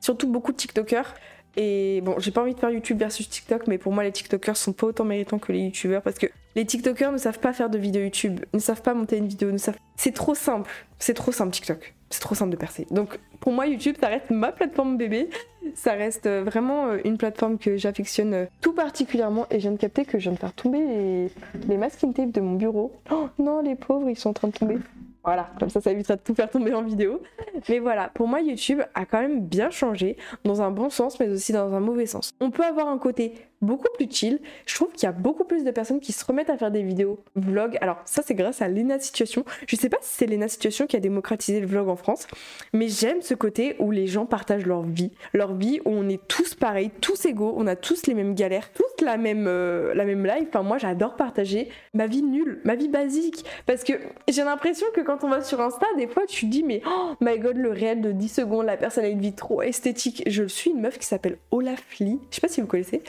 Surtout 0.00 0.26
beaucoup 0.26 0.52
de 0.52 0.56
TikTokers 0.56 1.14
et 1.56 2.00
bon, 2.02 2.18
j'ai 2.18 2.30
pas 2.30 2.42
envie 2.42 2.54
de 2.54 2.60
faire 2.60 2.70
YouTube 2.70 2.98
versus 2.98 3.28
TikTok, 3.28 3.66
mais 3.66 3.78
pour 3.78 3.92
moi, 3.92 4.04
les 4.04 4.12
TikTokers 4.12 4.56
sont 4.56 4.72
pas 4.72 4.86
autant 4.86 5.04
méritants 5.04 5.38
que 5.38 5.52
les 5.52 5.60
YouTubeurs 5.60 6.02
parce 6.02 6.18
que 6.18 6.26
les 6.54 6.64
TikTokers 6.64 7.12
ne 7.12 7.18
savent 7.18 7.38
pas 7.38 7.52
faire 7.52 7.70
de 7.70 7.78
vidéo 7.78 8.02
YouTube, 8.02 8.40
ne 8.52 8.58
savent 8.58 8.82
pas 8.82 8.94
monter 8.94 9.16
une 9.18 9.26
vidéo, 9.26 9.50
ne 9.50 9.58
savent. 9.58 9.76
C'est 9.96 10.12
trop 10.12 10.34
simple, 10.34 10.70
c'est 10.98 11.14
trop 11.14 11.32
simple 11.32 11.52
TikTok, 11.52 11.94
c'est 12.10 12.20
trop 12.20 12.34
simple 12.34 12.50
de 12.50 12.56
percer. 12.56 12.86
Donc 12.90 13.18
pour 13.40 13.52
moi, 13.52 13.66
YouTube, 13.66 13.96
ça 14.00 14.08
reste 14.08 14.30
ma 14.30 14.52
plateforme 14.52 14.96
bébé, 14.96 15.28
ça 15.74 15.92
reste 15.92 16.26
euh, 16.26 16.42
vraiment 16.44 16.88
euh, 16.88 16.98
une 17.04 17.18
plateforme 17.18 17.58
que 17.58 17.76
j'affectionne 17.76 18.34
euh, 18.34 18.44
tout 18.60 18.72
particulièrement. 18.72 19.46
Et 19.50 19.56
je 19.56 19.62
viens 19.62 19.72
de 19.72 19.78
capter 19.78 20.04
que 20.04 20.18
je 20.18 20.24
viens 20.24 20.32
de 20.32 20.38
faire 20.38 20.52
tomber 20.52 20.78
les, 20.78 21.30
les 21.68 21.76
masking 21.76 22.12
tape 22.12 22.32
de 22.32 22.40
mon 22.40 22.54
bureau. 22.54 22.92
Oh 23.10 23.28
non, 23.38 23.60
les 23.60 23.74
pauvres, 23.74 24.08
ils 24.08 24.18
sont 24.18 24.30
en 24.30 24.34
train 24.34 24.48
de 24.48 24.52
tomber. 24.52 24.78
Voilà, 25.24 25.50
comme 25.60 25.70
ça, 25.70 25.80
ça 25.80 25.92
évitera 25.92 26.16
de 26.16 26.20
tout 26.20 26.34
faire 26.34 26.50
tomber 26.50 26.74
en 26.74 26.82
vidéo. 26.82 27.22
Mais 27.68 27.78
voilà, 27.78 28.08
pour 28.08 28.26
moi, 28.26 28.40
YouTube 28.40 28.80
a 28.94 29.06
quand 29.06 29.20
même 29.20 29.40
bien 29.40 29.70
changé, 29.70 30.16
dans 30.44 30.62
un 30.62 30.70
bon 30.70 30.90
sens, 30.90 31.20
mais 31.20 31.28
aussi 31.28 31.52
dans 31.52 31.72
un 31.72 31.80
mauvais 31.80 32.06
sens. 32.06 32.32
On 32.40 32.50
peut 32.50 32.64
avoir 32.64 32.88
un 32.88 32.98
côté 32.98 33.34
beaucoup 33.62 33.88
plus 33.94 34.08
chill. 34.10 34.40
Je 34.66 34.74
trouve 34.74 34.92
qu'il 34.92 35.04
y 35.04 35.06
a 35.06 35.12
beaucoup 35.12 35.44
plus 35.44 35.64
de 35.64 35.70
personnes 35.70 36.00
qui 36.00 36.12
se 36.12 36.24
remettent 36.24 36.50
à 36.50 36.58
faire 36.58 36.70
des 36.70 36.82
vidéos 36.82 37.20
vlog. 37.36 37.78
Alors 37.80 38.02
ça 38.04 38.22
c'est 38.24 38.34
grâce 38.34 38.60
à 38.60 38.68
Lena 38.68 38.98
Situation. 38.98 39.44
Je 39.66 39.76
sais 39.76 39.88
pas 39.88 39.98
si 40.02 40.16
c'est 40.16 40.26
Lena 40.26 40.48
Situation 40.48 40.86
qui 40.86 40.96
a 40.96 41.00
démocratisé 41.00 41.60
le 41.60 41.66
vlog 41.66 41.88
en 41.88 41.96
France, 41.96 42.26
mais 42.72 42.88
j'aime 42.88 43.22
ce 43.22 43.34
côté 43.34 43.76
où 43.78 43.90
les 43.90 44.06
gens 44.06 44.26
partagent 44.26 44.66
leur 44.66 44.82
vie, 44.82 45.12
leur 45.32 45.54
vie 45.54 45.80
où 45.84 45.90
on 45.90 46.08
est 46.08 46.20
tous 46.28 46.54
pareils, 46.54 46.90
tous 47.00 47.24
égaux, 47.24 47.54
on 47.56 47.66
a 47.66 47.76
tous 47.76 48.06
les 48.06 48.14
mêmes 48.14 48.34
galères, 48.34 48.70
tous 48.72 49.04
la 49.04 49.16
même 49.16 49.46
euh, 49.46 49.94
la 49.94 50.04
même 50.04 50.26
life. 50.26 50.48
Enfin 50.48 50.62
moi 50.62 50.78
j'adore 50.78 51.16
partager 51.16 51.68
ma 51.94 52.06
vie 52.06 52.22
nulle, 52.22 52.60
ma 52.64 52.74
vie 52.74 52.88
basique 52.88 53.44
parce 53.66 53.84
que 53.84 53.94
j'ai 54.28 54.44
l'impression 54.44 54.86
que 54.94 55.00
quand 55.00 55.24
on 55.24 55.28
va 55.28 55.42
sur 55.42 55.60
Insta, 55.60 55.86
des 55.96 56.08
fois 56.08 56.26
tu 56.26 56.46
dis 56.46 56.62
mais 56.62 56.82
oh 56.86 57.12
my 57.20 57.38
god 57.38 57.56
le 57.56 57.70
réel 57.70 58.00
de 58.00 58.12
10 58.12 58.28
secondes, 58.28 58.66
la 58.66 58.76
personne 58.76 59.04
a 59.04 59.08
une 59.08 59.20
vie 59.20 59.34
trop 59.34 59.62
esthétique. 59.62 60.22
Je 60.26 60.44
suis 60.44 60.70
une 60.70 60.80
meuf 60.80 60.98
qui 60.98 61.06
s'appelle 61.06 61.38
Olaf 61.50 61.98
Lee. 62.00 62.18
Je 62.30 62.36
sais 62.36 62.40
pas 62.40 62.48
si 62.48 62.60
vous 62.60 62.66
connaissez. 62.66 63.02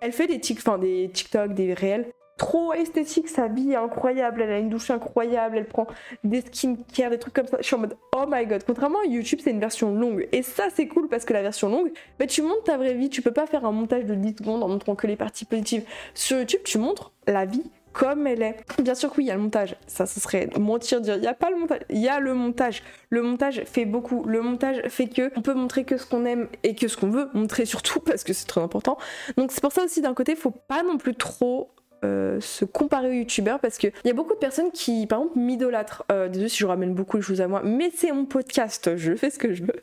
Elle 0.00 0.12
fait 0.12 0.26
des, 0.26 0.40
tic, 0.40 0.60
des 0.80 1.10
TikTok, 1.12 1.54
des 1.54 1.74
réels 1.74 2.12
trop 2.40 2.72
esthétiques, 2.72 3.28
sa 3.28 3.48
vie 3.48 3.72
est 3.72 3.76
incroyable, 3.76 4.40
elle 4.40 4.50
a 4.50 4.58
une 4.58 4.70
douche 4.70 4.90
incroyable, 4.90 5.58
elle 5.58 5.66
prend 5.66 5.86
des 6.24 6.40
skincare, 6.40 7.10
des 7.10 7.18
trucs 7.18 7.34
comme 7.34 7.46
ça. 7.46 7.58
Je 7.60 7.66
suis 7.66 7.76
en 7.76 7.80
mode 7.80 7.98
oh 8.16 8.24
my 8.26 8.46
god. 8.46 8.64
Contrairement 8.66 9.00
à 9.00 9.06
YouTube, 9.06 9.40
c'est 9.44 9.50
une 9.50 9.60
version 9.60 9.94
longue. 9.94 10.26
Et 10.32 10.40
ça, 10.40 10.68
c'est 10.74 10.88
cool 10.88 11.08
parce 11.08 11.26
que 11.26 11.34
la 11.34 11.42
version 11.42 11.68
longue, 11.68 11.92
bah, 12.18 12.26
tu 12.26 12.40
montres 12.40 12.64
ta 12.64 12.78
vraie 12.78 12.94
vie. 12.94 13.10
Tu 13.10 13.20
peux 13.20 13.30
pas 13.30 13.46
faire 13.46 13.66
un 13.66 13.72
montage 13.72 14.06
de 14.06 14.14
10 14.14 14.36
secondes 14.38 14.62
en 14.62 14.68
montrant 14.68 14.94
que 14.94 15.06
les 15.06 15.16
parties 15.16 15.44
positives. 15.44 15.84
Sur 16.14 16.38
YouTube, 16.38 16.62
tu 16.64 16.78
montres 16.78 17.12
la 17.26 17.44
vie 17.44 17.70
comme 17.92 18.26
elle 18.26 18.42
est. 18.42 18.56
Bien 18.82 18.94
sûr 18.94 19.10
que 19.10 19.16
oui, 19.18 19.24
il 19.24 19.28
y 19.28 19.30
a 19.30 19.34
le 19.34 19.40
montage. 19.40 19.76
Ça, 19.86 20.06
ce 20.06 20.20
serait 20.20 20.48
mentir 20.58 21.00
dire 21.00 21.16
il 21.16 21.20
n'y 21.20 21.26
a 21.26 21.34
pas 21.34 21.50
le 21.50 21.56
montage. 21.56 21.80
Il 21.90 21.98
y 21.98 22.08
a 22.08 22.20
le 22.20 22.34
montage. 22.34 22.82
Le 23.10 23.22
montage 23.22 23.62
fait 23.66 23.84
beaucoup. 23.84 24.24
Le 24.24 24.42
montage 24.42 24.82
fait 24.88 25.08
que 25.08 25.30
on 25.36 25.42
peut 25.42 25.54
montrer 25.54 25.84
que 25.84 25.96
ce 25.96 26.06
qu'on 26.06 26.24
aime 26.24 26.48
et 26.62 26.74
que 26.74 26.88
ce 26.88 26.96
qu'on 26.96 27.10
veut 27.10 27.28
montrer 27.34 27.64
surtout 27.64 28.00
parce 28.04 28.24
que 28.24 28.32
c'est 28.32 28.46
très 28.46 28.60
important. 28.60 28.98
Donc 29.36 29.52
c'est 29.52 29.60
pour 29.60 29.72
ça 29.72 29.84
aussi 29.84 30.00
d'un 30.00 30.14
côté, 30.14 30.36
faut 30.36 30.50
pas 30.50 30.82
non 30.82 30.98
plus 30.98 31.14
trop 31.14 31.70
euh, 32.02 32.40
se 32.40 32.64
comparer 32.64 33.08
aux 33.08 33.12
youtubeurs 33.12 33.60
parce 33.60 33.76
qu'il 33.76 33.92
y 34.04 34.10
a 34.10 34.14
beaucoup 34.14 34.32
de 34.32 34.38
personnes 34.38 34.70
qui, 34.72 35.06
par 35.06 35.20
exemple, 35.20 35.38
m'idolâtrent. 35.38 36.04
Euh, 36.10 36.28
désolé 36.28 36.48
si 36.48 36.58
je 36.58 36.66
ramène 36.66 36.94
beaucoup 36.94 37.18
les 37.18 37.22
choses 37.22 37.42
à 37.42 37.48
moi, 37.48 37.60
mais 37.62 37.90
c'est 37.94 38.10
mon 38.12 38.24
podcast, 38.24 38.96
je 38.96 39.14
fais 39.14 39.28
ce 39.28 39.38
que 39.38 39.52
je 39.52 39.64
veux. 39.64 39.82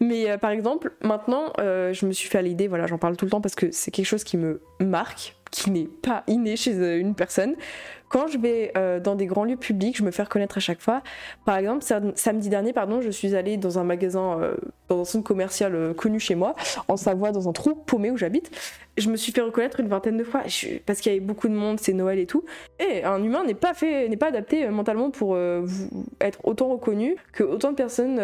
Mais 0.00 0.30
euh, 0.30 0.38
par 0.38 0.50
exemple, 0.50 0.92
maintenant, 1.02 1.52
euh, 1.58 1.92
je 1.92 2.06
me 2.06 2.12
suis 2.12 2.28
fait 2.28 2.38
à 2.38 2.42
l'idée, 2.42 2.68
voilà, 2.68 2.86
j'en 2.86 2.98
parle 2.98 3.16
tout 3.16 3.24
le 3.24 3.30
temps 3.30 3.40
parce 3.40 3.54
que 3.54 3.70
c'est 3.72 3.90
quelque 3.90 4.06
chose 4.06 4.24
qui 4.24 4.36
me 4.36 4.60
marque 4.80 5.34
qui 5.56 5.70
n'est 5.70 5.88
pas 5.88 6.22
inné 6.26 6.54
chez 6.54 6.74
euh, 6.74 7.00
une 7.00 7.14
personne. 7.14 7.56
Quand 8.08 8.28
je 8.28 8.38
vais 8.38 8.72
euh, 8.76 9.00
dans 9.00 9.14
des 9.14 9.26
grands 9.26 9.44
lieux 9.44 9.56
publics, 9.56 9.96
je 9.96 10.02
me 10.02 10.10
fais 10.10 10.22
reconnaître 10.22 10.56
à 10.56 10.60
chaque 10.60 10.80
fois. 10.80 11.02
Par 11.44 11.56
exemple, 11.56 11.84
samedi 12.14 12.48
dernier, 12.48 12.72
pardon, 12.72 13.00
je 13.00 13.10
suis 13.10 13.34
allée 13.34 13.56
dans 13.56 13.78
un 13.78 13.84
magasin, 13.84 14.40
euh, 14.40 14.54
dans 14.88 15.00
un 15.00 15.04
centre 15.04 15.24
commercial 15.24 15.94
connu 15.94 16.20
chez 16.20 16.34
moi, 16.34 16.54
en 16.88 16.96
Savoie, 16.96 17.32
dans 17.32 17.48
un 17.48 17.52
trou 17.52 17.74
paumé 17.74 18.10
où 18.10 18.16
j'habite. 18.16 18.50
Je 18.96 19.10
me 19.10 19.16
suis 19.16 19.32
fait 19.32 19.42
reconnaître 19.42 19.80
une 19.80 19.88
vingtaine 19.88 20.16
de 20.16 20.24
fois 20.24 20.42
parce 20.86 21.00
qu'il 21.00 21.12
y 21.12 21.16
avait 21.16 21.24
beaucoup 21.24 21.48
de 21.48 21.54
monde, 21.54 21.78
c'est 21.80 21.92
Noël 21.92 22.18
et 22.18 22.26
tout. 22.26 22.44
Et 22.78 23.04
un 23.04 23.22
humain 23.22 23.44
n'est 23.44 23.54
pas 23.54 23.74
fait, 23.74 24.08
n'est 24.08 24.16
pas 24.16 24.28
adapté 24.28 24.66
mentalement 24.68 25.10
pour 25.10 25.36
être 26.20 26.40
autant 26.44 26.68
reconnu 26.68 27.16
que 27.32 27.44
autant 27.44 27.72
de 27.72 27.76
personnes 27.76 28.18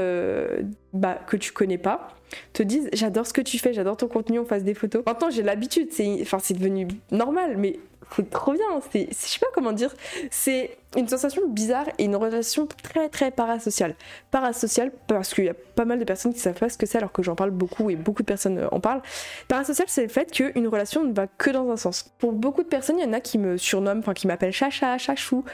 bah, 0.94 1.18
que 1.26 1.36
tu 1.36 1.52
connais 1.52 1.76
pas 1.76 2.08
te 2.52 2.62
disent 2.62 2.88
j'adore 2.92 3.26
ce 3.26 3.32
que 3.32 3.40
tu 3.40 3.58
fais, 3.58 3.72
j'adore 3.72 3.96
ton 3.96 4.08
contenu, 4.08 4.38
on 4.38 4.44
fasse 4.44 4.64
des 4.64 4.74
photos. 4.74 5.02
Maintenant 5.06 5.30
j'ai 5.30 5.42
l'habitude, 5.42 5.88
c'est 5.90 6.18
enfin 6.22 6.38
c'est 6.38 6.54
devenu 6.54 6.88
normal, 7.10 7.56
mais 7.58 7.78
trop 8.20 8.52
bien. 8.52 8.80
C'est, 8.90 9.08
je 9.10 9.14
sais 9.14 9.38
pas 9.38 9.46
comment 9.54 9.72
dire, 9.72 9.94
c'est 10.30 10.76
une 10.96 11.08
sensation 11.08 11.48
bizarre 11.48 11.86
et 11.98 12.04
une 12.04 12.16
relation 12.16 12.66
très 12.82 13.08
très 13.08 13.30
parasociale. 13.30 13.94
Parasociale 14.30 14.92
parce 15.06 15.32
qu'il 15.32 15.44
y 15.44 15.48
a 15.48 15.54
pas 15.54 15.84
mal 15.84 15.98
de 15.98 16.04
personnes 16.04 16.34
qui 16.34 16.40
savent 16.40 16.58
pas 16.58 16.68
ce 16.68 16.76
que 16.76 16.84
c'est 16.84 16.98
alors 16.98 17.12
que 17.12 17.22
j'en 17.22 17.34
parle 17.34 17.50
beaucoup 17.50 17.88
et 17.88 17.96
beaucoup 17.96 18.22
de 18.22 18.26
personnes 18.26 18.58
euh, 18.58 18.68
en 18.70 18.80
parlent. 18.80 19.02
Parasocial, 19.48 19.86
c'est 19.88 20.02
le 20.02 20.08
fait 20.08 20.30
qu'une 20.30 20.68
relation 20.68 21.04
ne 21.04 21.12
va 21.12 21.26
que 21.26 21.50
dans 21.50 21.70
un 21.70 21.76
sens. 21.76 22.12
Pour 22.18 22.32
beaucoup 22.32 22.62
de 22.62 22.68
personnes, 22.68 22.98
il 22.98 23.04
y 23.04 23.08
en 23.08 23.12
a 23.12 23.20
qui 23.20 23.38
me 23.38 23.56
surnomment, 23.56 24.00
enfin 24.00 24.14
qui 24.14 24.26
m'appellent 24.26 24.52
chacha, 24.52 24.98
chachou. 24.98 25.44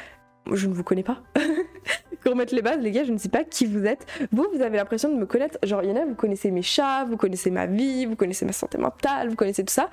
Je 0.53 0.67
ne 0.67 0.75
vous 0.75 0.83
connais 0.83 1.03
pas. 1.03 1.23
pour 2.25 2.35
mettre 2.37 2.55
les 2.55 2.63
bases, 2.63 2.81
les 2.81 2.91
gars, 2.91 3.05
je 3.05 3.13
ne 3.13 3.19
sais 3.19 3.29
pas 3.29 3.45
qui 3.45 3.67
vous 3.67 3.85
êtes. 3.85 4.07
Vous, 4.33 4.47
vous 4.53 4.61
avez 4.61 4.77
l'impression 4.77 5.09
de 5.09 5.15
me 5.15 5.27
connaître. 5.27 5.59
Genre, 5.63 5.83
il 5.83 5.91
y 5.91 5.93
en 5.93 5.97
a, 5.97 6.05
vous 6.05 6.15
connaissez 6.15 6.51
mes 6.51 6.63
chats, 6.63 7.05
vous 7.05 7.17
connaissez 7.17 7.51
ma 7.51 7.67
vie, 7.67 8.07
vous 8.07 8.17
connaissez 8.17 8.45
ma 8.45 8.53
santé 8.53 8.79
mentale, 8.79 9.29
vous 9.29 9.37
connaissez 9.37 9.65
tout 9.65 9.73
ça. 9.73 9.91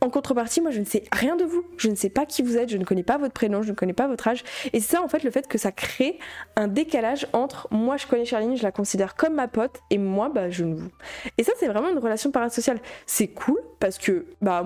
En 0.00 0.10
contrepartie, 0.10 0.60
moi 0.60 0.70
je 0.70 0.78
ne 0.78 0.84
sais 0.84 1.02
rien 1.10 1.34
de 1.34 1.44
vous, 1.44 1.64
je 1.76 1.88
ne 1.88 1.96
sais 1.96 2.08
pas 2.08 2.24
qui 2.24 2.42
vous 2.42 2.56
êtes, 2.56 2.68
je 2.68 2.76
ne 2.76 2.84
connais 2.84 3.02
pas 3.02 3.18
votre 3.18 3.32
prénom, 3.32 3.62
je 3.62 3.70
ne 3.70 3.74
connais 3.74 3.92
pas 3.92 4.06
votre 4.06 4.28
âge. 4.28 4.44
Et 4.72 4.80
c'est 4.80 4.92
ça 4.96 5.02
en 5.02 5.08
fait 5.08 5.24
le 5.24 5.30
fait 5.32 5.48
que 5.48 5.58
ça 5.58 5.72
crée 5.72 6.18
un 6.54 6.68
décalage 6.68 7.26
entre 7.32 7.66
moi 7.72 7.96
je 7.96 8.06
connais 8.06 8.24
Charline, 8.24 8.56
je 8.56 8.62
la 8.62 8.70
considère 8.70 9.16
comme 9.16 9.34
ma 9.34 9.48
pote, 9.48 9.80
et 9.90 9.98
moi 9.98 10.28
bah 10.28 10.50
je 10.50 10.64
ne 10.64 10.74
vous. 10.74 10.90
Et 11.36 11.42
ça 11.42 11.52
c'est 11.58 11.66
vraiment 11.66 11.88
une 11.88 11.98
relation 11.98 12.30
parasociale. 12.30 12.78
C'est 13.06 13.28
cool 13.28 13.60
parce 13.80 13.98
que 13.98 14.26
bah 14.40 14.64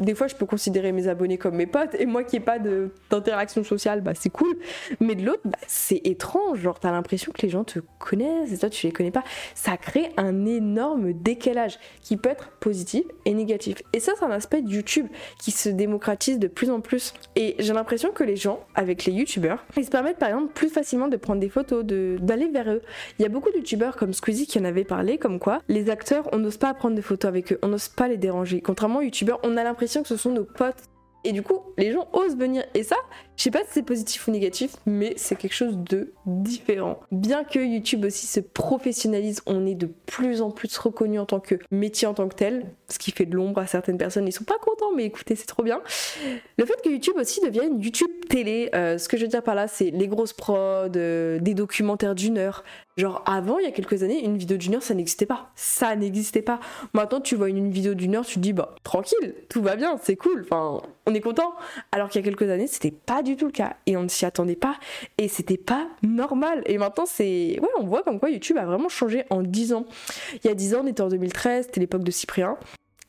des 0.00 0.14
fois 0.16 0.26
je 0.26 0.34
peux 0.34 0.46
considérer 0.46 0.90
mes 0.90 1.06
abonnés 1.06 1.38
comme 1.38 1.54
mes 1.54 1.66
potes, 1.66 1.94
et 1.94 2.06
moi 2.06 2.24
qui 2.24 2.36
n'ai 2.36 2.44
pas 2.44 2.58
d'interaction 2.58 3.62
sociale, 3.62 4.00
bah 4.00 4.14
c'est 4.14 4.30
cool. 4.30 4.58
Mais 4.98 5.14
de 5.14 5.24
l'autre, 5.24 5.42
bah, 5.44 5.58
c'est 5.68 6.00
étrange, 6.04 6.58
genre 6.58 6.80
t'as 6.80 6.90
l'impression 6.90 7.30
que 7.30 7.42
les 7.42 7.50
gens 7.50 7.62
te 7.62 7.78
connaissent 8.00 8.52
et 8.52 8.58
toi 8.58 8.68
tu 8.68 8.86
les 8.88 8.92
connais 8.92 9.12
pas. 9.12 9.22
Ça 9.54 9.76
crée 9.76 10.12
un 10.16 10.44
énorme 10.44 11.12
décalage 11.12 11.78
qui 12.00 12.16
peut 12.16 12.30
être 12.30 12.50
positif 12.58 13.04
et 13.24 13.34
négatif. 13.34 13.76
Et 13.92 14.00
ça 14.00 14.12
c'est 14.18 14.24
un 14.24 14.30
aspect 14.30 14.62
YouTube 14.72 15.06
qui 15.38 15.50
se 15.50 15.68
démocratise 15.68 16.38
de 16.38 16.48
plus 16.48 16.70
en 16.70 16.80
plus. 16.80 17.14
Et 17.36 17.56
j'ai 17.58 17.72
l'impression 17.72 18.10
que 18.10 18.24
les 18.24 18.36
gens, 18.36 18.60
avec 18.74 19.04
les 19.04 19.12
YouTubeurs, 19.12 19.64
ils 19.76 19.84
se 19.84 19.90
permettent 19.90 20.18
par 20.18 20.28
exemple 20.28 20.52
plus 20.52 20.68
facilement 20.68 21.08
de 21.08 21.16
prendre 21.16 21.40
des 21.40 21.48
photos, 21.48 21.84
d'aller 21.84 22.48
vers 22.48 22.70
eux. 22.70 22.82
Il 23.18 23.22
y 23.22 23.26
a 23.26 23.28
beaucoup 23.28 23.50
de 23.50 23.56
YouTubeurs 23.56 23.96
comme 23.96 24.12
Squeezie 24.12 24.46
qui 24.46 24.58
en 24.58 24.64
avait 24.64 24.84
parlé, 24.84 25.18
comme 25.18 25.38
quoi 25.38 25.60
les 25.68 25.90
acteurs, 25.90 26.28
on 26.32 26.38
n'ose 26.38 26.56
pas 26.56 26.74
prendre 26.74 26.94
des 26.94 27.02
photos 27.02 27.28
avec 27.28 27.52
eux, 27.52 27.58
on 27.62 27.68
n'ose 27.68 27.88
pas 27.88 28.08
les 28.08 28.16
déranger. 28.16 28.60
Contrairement 28.60 28.98
aux 28.98 29.02
YouTubeurs, 29.02 29.40
on 29.42 29.56
a 29.56 29.64
l'impression 29.64 30.02
que 30.02 30.08
ce 30.08 30.16
sont 30.16 30.30
nos 30.30 30.44
potes 30.44 30.82
et 31.24 31.32
du 31.32 31.42
coup, 31.42 31.60
les 31.78 31.92
gens 31.92 32.08
osent 32.12 32.36
venir. 32.36 32.64
Et 32.74 32.82
ça, 32.82 32.96
je 33.36 33.44
sais 33.44 33.50
pas 33.50 33.60
si 33.60 33.70
c'est 33.70 33.82
positif 33.82 34.28
ou 34.28 34.30
négatif, 34.30 34.76
mais 34.86 35.14
c'est 35.16 35.36
quelque 35.36 35.54
chose 35.54 35.78
de 35.78 36.12
différent. 36.26 37.00
Bien 37.10 37.44
que 37.44 37.58
YouTube 37.58 38.04
aussi 38.04 38.26
se 38.26 38.40
professionnalise, 38.40 39.40
on 39.46 39.66
est 39.66 39.74
de 39.74 39.86
plus 40.06 40.42
en 40.42 40.50
plus 40.50 40.76
reconnu 40.78 41.18
en 41.18 41.26
tant 41.26 41.40
que 41.40 41.56
métier 41.70 42.06
en 42.06 42.14
tant 42.14 42.28
que 42.28 42.34
tel, 42.34 42.66
ce 42.88 42.98
qui 42.98 43.10
fait 43.10 43.26
de 43.26 43.34
l'ombre 43.34 43.60
à 43.60 43.66
certaines 43.66 43.98
personnes. 43.98 44.28
Ils 44.28 44.32
sont 44.32 44.44
pas 44.44 44.58
contents, 44.60 44.92
mais 44.94 45.04
écoutez, 45.04 45.34
c'est 45.34 45.46
trop 45.46 45.62
bien. 45.62 45.80
Le 46.58 46.64
fait 46.64 46.80
que 46.82 46.90
YouTube 46.90 47.16
aussi 47.16 47.40
devienne 47.40 47.80
YouTube 47.80 48.10
télé, 48.28 48.70
euh, 48.74 48.98
ce 48.98 49.08
que 49.08 49.16
je 49.16 49.22
veux 49.22 49.28
dire 49.28 49.42
par 49.42 49.54
là, 49.54 49.66
c'est 49.66 49.90
les 49.90 50.08
grosses 50.08 50.32
prods, 50.32 50.88
euh, 50.96 51.38
des 51.38 51.54
documentaires 51.54 52.14
d'une 52.14 52.38
heure, 52.38 52.62
Genre 52.98 53.22
avant, 53.24 53.58
il 53.58 53.64
y 53.64 53.68
a 53.68 53.70
quelques 53.70 54.02
années, 54.02 54.22
une 54.22 54.36
vidéo 54.36 54.58
d'une 54.58 54.74
heure, 54.74 54.82
ça 54.82 54.92
n'existait 54.92 55.24
pas. 55.24 55.50
Ça 55.56 55.96
n'existait 55.96 56.42
pas. 56.42 56.60
Maintenant, 56.92 57.20
tu 57.20 57.36
vois 57.36 57.48
une 57.48 57.70
vidéo 57.70 57.94
d'une 57.94 58.16
heure, 58.16 58.26
tu 58.26 58.34
te 58.34 58.40
dis, 58.40 58.52
bah, 58.52 58.74
tranquille, 58.84 59.34
tout 59.48 59.62
va 59.62 59.76
bien, 59.76 59.96
c'est 60.02 60.16
cool, 60.16 60.42
enfin, 60.44 60.82
on 61.06 61.14
est 61.14 61.20
content. 61.20 61.54
Alors 61.90 62.10
qu'il 62.10 62.20
y 62.20 62.24
a 62.24 62.28
quelques 62.28 62.50
années, 62.50 62.66
c'était 62.66 62.90
pas 62.90 63.21
du 63.22 63.36
tout 63.36 63.46
le 63.46 63.52
cas. 63.52 63.76
Et 63.86 63.96
on 63.96 64.02
ne 64.02 64.08
s'y 64.08 64.24
attendait 64.24 64.56
pas. 64.56 64.76
Et 65.18 65.28
c'était 65.28 65.56
pas 65.56 65.88
normal. 66.02 66.62
Et 66.66 66.78
maintenant, 66.78 67.06
c'est. 67.06 67.58
Ouais, 67.60 67.68
on 67.78 67.84
voit 67.84 68.02
comme 68.02 68.18
quoi 68.18 68.30
YouTube 68.30 68.58
a 68.58 68.64
vraiment 68.64 68.88
changé 68.88 69.24
en 69.30 69.42
10 69.42 69.72
ans. 69.72 69.86
Il 70.42 70.48
y 70.48 70.50
a 70.50 70.54
10 70.54 70.74
ans, 70.74 70.80
on 70.82 70.86
était 70.86 71.02
en 71.02 71.08
2013, 71.08 71.66
c'était 71.66 71.80
l'époque 71.80 72.04
de 72.04 72.10
Cyprien 72.10 72.56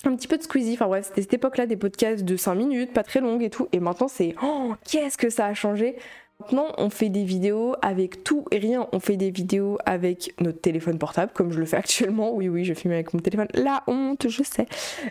un 0.05 0.15
petit 0.15 0.27
peu 0.27 0.37
de 0.37 0.43
Squeezie, 0.43 0.73
enfin 0.73 0.87
bref, 0.87 1.05
c'était 1.07 1.21
cette 1.21 1.33
époque-là 1.33 1.65
des 1.65 1.77
podcasts 1.77 2.23
de 2.23 2.35
5 2.35 2.55
minutes, 2.55 2.93
pas 2.93 3.03
très 3.03 3.21
longues 3.21 3.43
et 3.43 3.49
tout, 3.49 3.69
et 3.71 3.79
maintenant 3.79 4.07
c'est 4.07 4.35
oh, 4.43 4.73
qu'est-ce 4.85 5.17
que 5.17 5.29
ça 5.29 5.45
a 5.45 5.53
changé? 5.53 5.95
Maintenant, 6.43 6.73
on 6.77 6.89
fait 6.89 7.07
des 7.07 7.23
vidéos 7.23 7.73
avec 7.81 8.25
tout 8.25 8.43
et 8.51 8.57
rien. 8.57 8.89
On 8.91 8.99
fait 8.99 9.15
des 9.15 9.31
vidéos 9.31 9.77
avec 9.85 10.33
notre 10.41 10.59
téléphone 10.59 10.97
portable, 10.97 11.31
comme 11.33 11.53
je 11.53 11.59
le 11.59 11.65
fais 11.65 11.77
actuellement. 11.83 12.35
Oui, 12.35 12.49
oui, 12.49 12.65
je 12.65 12.73
filme 12.73 12.93
avec 12.93 13.13
mon 13.13 13.21
téléphone. 13.21 13.47
La 13.53 13.81
honte, 13.87 14.27
je 14.27 14.43
sais. 14.43 14.67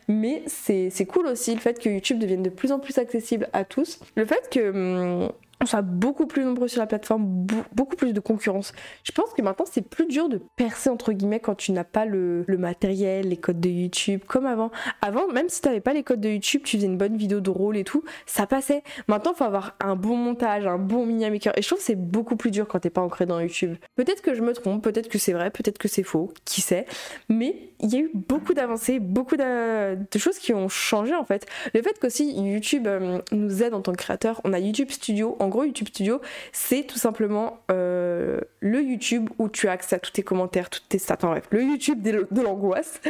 Mais 0.08 0.42
c'est 0.46 1.06
cool 1.06 1.28
aussi 1.28 1.54
le 1.54 1.60
fait 1.60 1.78
que 1.78 1.88
YouTube 1.88 2.18
devienne 2.18 2.42
de 2.42 2.50
plus 2.50 2.70
en 2.70 2.78
plus 2.78 2.98
accessible 2.98 3.48
à 3.54 3.64
tous. 3.64 3.98
Le 4.14 4.26
fait 4.26 4.50
que 4.50 4.70
hum, 4.70 5.32
on 5.62 5.66
soit 5.66 5.82
beaucoup 5.82 6.26
plus 6.26 6.44
nombreux 6.44 6.66
sur 6.66 6.80
la 6.80 6.86
plateforme, 6.86 7.46
beaucoup 7.72 7.96
plus 7.96 8.12
de 8.12 8.20
concurrence. 8.20 8.72
Je 9.04 9.12
pense 9.12 9.32
que 9.32 9.42
maintenant 9.42 9.64
c'est 9.70 9.88
plus 9.88 10.06
dur 10.06 10.28
de 10.28 10.40
percer 10.56 10.90
entre 10.90 11.12
guillemets 11.12 11.38
quand 11.38 11.54
tu 11.54 11.70
n'as 11.72 11.84
pas 11.84 12.04
le, 12.04 12.44
matériel, 12.58 13.28
les 13.28 13.36
codes 13.36 13.60
de 13.60 13.68
YouTube, 13.68 14.22
comme 14.26 14.46
avant. 14.46 14.70
Avant, 15.00 15.28
même 15.28 15.48
si 15.48 15.60
tu 15.60 15.68
n'avais 15.68 15.80
pas 15.80 15.92
les 15.92 16.02
codes 16.02 16.20
de 16.20 16.28
YouTube, 16.28 16.62
tu 16.64 16.76
faisais 16.76 16.86
une 16.86 16.98
bonne 16.98 17.16
vidéo 17.16 17.40
de 17.40 17.50
rôle 17.50 17.76
et 17.76 17.84
tout, 17.84 18.02
ça 18.26 18.46
passait. 18.46 18.82
Maintenant, 19.08 19.32
il 19.34 19.38
faut 19.38 19.44
avoir 19.44 19.76
un 19.80 19.94
bon 19.94 20.16
montage, 20.16 20.66
un 20.66 20.78
bon 20.78 21.06
mini 21.06 21.30
maker. 21.30 21.56
Et 21.56 21.62
je 21.62 21.68
trouve 21.68 21.78
que 21.78 21.84
c'est 21.84 21.96
beaucoup 21.96 22.36
plus 22.36 22.50
dur 22.50 22.66
quand 22.66 22.80
t'es 22.80 22.90
pas 22.90 23.00
ancré 23.00 23.26
dans 23.26 23.38
YouTube. 23.40 23.76
Peut-être 23.94 24.22
que 24.22 24.34
je 24.34 24.42
me 24.42 24.52
trompe, 24.52 24.82
peut-être 24.82 25.08
que 25.08 25.18
c'est 25.18 25.32
vrai, 25.32 25.50
peut-être 25.50 25.78
que 25.78 25.88
c'est 25.88 26.02
faux, 26.02 26.32
qui 26.44 26.60
sait. 26.60 26.86
Mais 27.28 27.70
il 27.80 27.92
y 27.92 27.96
a 27.96 28.00
eu 28.00 28.10
beaucoup 28.14 28.54
d'avancées, 28.54 28.98
beaucoup 29.00 29.36
de, 29.36 29.96
choses 30.16 30.38
qui 30.38 30.52
ont 30.54 30.68
changé 30.68 31.14
en 31.14 31.24
fait. 31.24 31.46
Le 31.74 31.82
fait 31.82 31.98
qu'aussi 32.00 32.32
YouTube 32.32 32.86
euh, 32.86 33.20
nous 33.32 33.62
aide 33.62 33.74
en 33.74 33.80
tant 33.80 33.92
que 33.92 33.98
créateur, 33.98 34.40
on 34.44 34.52
a 34.52 34.58
YouTube 34.58 34.90
Studio 34.90 35.36
en 35.40 35.48
gros, 35.52 35.64
YouTube 35.64 35.88
Studio, 35.88 36.20
c'est 36.52 36.84
tout 36.84 36.98
simplement 36.98 37.58
euh, 37.70 38.40
le 38.60 38.82
YouTube 38.82 39.28
où 39.38 39.48
tu 39.48 39.68
as 39.68 39.72
accès 39.72 39.96
à 39.96 39.98
tous 39.98 40.10
tes 40.10 40.22
commentaires, 40.22 40.70
toutes 40.70 40.88
tes 40.88 40.98
stats, 40.98 41.18
en 41.22 41.28
bref, 41.28 41.46
le 41.50 41.62
YouTube 41.62 42.02
de 42.02 42.40
l'angoisse. 42.40 43.00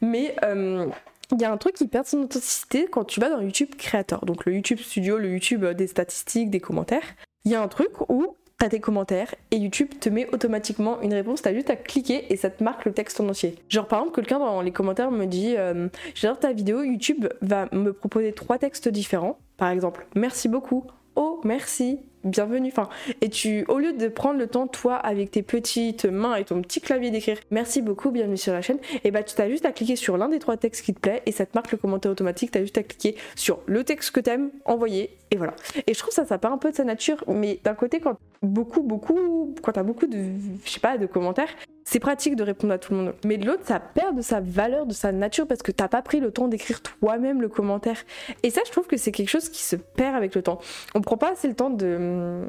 Mais 0.00 0.34
euh, 0.42 0.86
il 1.32 1.40
y 1.40 1.44
a 1.44 1.52
un 1.52 1.56
truc 1.56 1.74
qui 1.74 1.86
perd 1.88 2.06
son 2.06 2.22
authenticité 2.22 2.86
quand 2.90 3.04
tu 3.04 3.20
vas 3.20 3.30
dans 3.30 3.40
YouTube 3.40 3.74
Creator, 3.78 4.26
donc 4.26 4.44
le 4.44 4.54
YouTube 4.54 4.78
Studio, 4.78 5.18
le 5.18 5.30
YouTube 5.30 5.64
des 5.64 5.86
statistiques, 5.86 6.50
des 6.50 6.60
commentaires. 6.60 7.04
Il 7.44 7.52
y 7.52 7.54
a 7.54 7.62
un 7.62 7.68
truc 7.68 7.90
où 8.08 8.36
t'as 8.58 8.68
tes 8.68 8.80
commentaires 8.80 9.34
et 9.50 9.56
YouTube 9.56 9.88
te 10.00 10.08
met 10.08 10.28
automatiquement 10.32 11.00
une 11.02 11.12
réponse, 11.12 11.42
t'as 11.42 11.54
juste 11.54 11.70
à 11.70 11.76
cliquer 11.76 12.32
et 12.32 12.36
ça 12.36 12.50
te 12.50 12.62
marque 12.62 12.84
le 12.84 12.92
texte 12.92 13.20
en 13.20 13.28
entier. 13.28 13.56
Genre 13.68 13.86
par 13.86 14.00
exemple 14.00 14.16
quelqu'un 14.16 14.38
dans 14.38 14.60
les 14.60 14.70
commentaires 14.70 15.10
me 15.10 15.26
dit 15.26 15.54
euh, 15.56 15.88
j'adore 16.14 16.38
ta 16.38 16.52
vidéo, 16.52 16.82
YouTube 16.82 17.26
va 17.42 17.68
me 17.72 17.92
proposer 17.92 18.32
trois 18.32 18.58
textes 18.58 18.88
différents. 18.88 19.38
Par 19.56 19.70
exemple, 19.70 20.06
merci 20.14 20.48
beaucoup, 20.48 20.84
oh 21.16 21.40
merci, 21.44 21.98
bienvenue. 22.24 22.70
Enfin, 22.72 22.88
et 23.20 23.28
tu, 23.28 23.64
au 23.68 23.78
lieu 23.78 23.92
de 23.92 24.08
prendre 24.08 24.38
le 24.38 24.46
temps, 24.46 24.66
toi, 24.66 24.96
avec 24.96 25.30
tes 25.30 25.42
petites 25.42 26.04
mains 26.04 26.36
et 26.36 26.44
ton 26.44 26.60
petit 26.62 26.80
clavier 26.80 27.10
d'écrire 27.10 27.38
merci 27.50 27.82
beaucoup, 27.82 28.10
bienvenue 28.10 28.36
sur 28.36 28.52
la 28.52 28.62
chaîne, 28.62 28.78
et 28.78 29.00
eh 29.04 29.10
bah 29.10 29.20
ben, 29.20 29.24
tu 29.24 29.34
t'as 29.34 29.48
juste 29.48 29.64
à 29.64 29.72
cliquer 29.72 29.96
sur 29.96 30.16
l'un 30.16 30.28
des 30.28 30.38
trois 30.38 30.56
textes 30.56 30.84
qui 30.84 30.94
te 30.94 31.00
plaît 31.00 31.22
et 31.26 31.32
ça 31.32 31.46
te 31.46 31.56
marque 31.56 31.72
le 31.72 31.78
commentaire 31.78 32.12
automatique. 32.12 32.50
T'as 32.50 32.60
juste 32.60 32.78
à 32.78 32.82
cliquer 32.82 33.16
sur 33.36 33.60
le 33.66 33.84
texte 33.84 34.10
que 34.10 34.20
t'aimes, 34.20 34.50
envoyer, 34.64 35.16
et 35.30 35.36
voilà. 35.36 35.54
Et 35.86 35.94
je 35.94 35.98
trouve 35.98 36.12
ça, 36.12 36.24
ça 36.24 36.38
part 36.38 36.52
un 36.52 36.58
peu 36.58 36.70
de 36.70 36.76
sa 36.76 36.84
nature, 36.84 37.22
mais 37.28 37.60
d'un 37.64 37.74
côté, 37.74 38.00
quand 38.00 38.18
beaucoup, 38.42 38.82
beaucoup, 38.82 39.54
quand 39.62 39.72
t'as 39.72 39.82
beaucoup 39.82 40.06
de, 40.06 40.18
je 40.64 40.70
sais 40.70 40.80
pas, 40.80 40.98
de 40.98 41.06
commentaires, 41.06 41.54
c'est 41.84 42.00
pratique 42.00 42.34
de 42.34 42.42
répondre 42.42 42.72
à 42.72 42.78
tout 42.78 42.92
le 42.92 42.98
monde. 42.98 43.14
Mais 43.24 43.36
de 43.36 43.46
l'autre, 43.46 43.62
ça 43.64 43.78
perd 43.78 44.16
de 44.16 44.22
sa 44.22 44.40
valeur, 44.40 44.86
de 44.86 44.94
sa 44.94 45.12
nature, 45.12 45.46
parce 45.46 45.62
que 45.62 45.70
t'as 45.70 45.88
pas 45.88 46.02
pris 46.02 46.18
le 46.18 46.30
temps 46.30 46.48
d'écrire 46.48 46.80
toi-même 46.82 47.42
le 47.42 47.48
commentaire. 47.48 47.98
Et 48.42 48.50
ça, 48.50 48.62
je 48.66 48.72
trouve 48.72 48.86
que 48.86 48.96
c'est 48.96 49.12
quelque 49.12 49.28
chose 49.28 49.48
qui 49.48 49.62
se 49.62 49.76
perd 49.76 50.16
avec 50.16 50.34
le 50.34 50.42
temps. 50.42 50.58
On 50.94 51.02
prend 51.02 51.16
pas 51.16 51.32
assez 51.32 51.46
le 51.46 51.54
temps 51.54 51.70
de, 51.70 52.46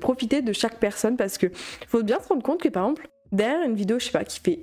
profiter 0.00 0.42
de 0.42 0.52
chaque 0.52 0.78
personne, 0.78 1.16
parce 1.16 1.38
que 1.38 1.48
faut 1.86 2.02
bien 2.02 2.18
se 2.20 2.28
rendre 2.28 2.42
compte 2.42 2.60
que, 2.62 2.68
par 2.68 2.84
exemple, 2.84 3.08
derrière 3.30 3.62
une 3.62 3.74
vidéo, 3.74 3.98
je 3.98 4.06
sais 4.06 4.12
pas, 4.12 4.24
qui 4.24 4.40
fait 4.40 4.60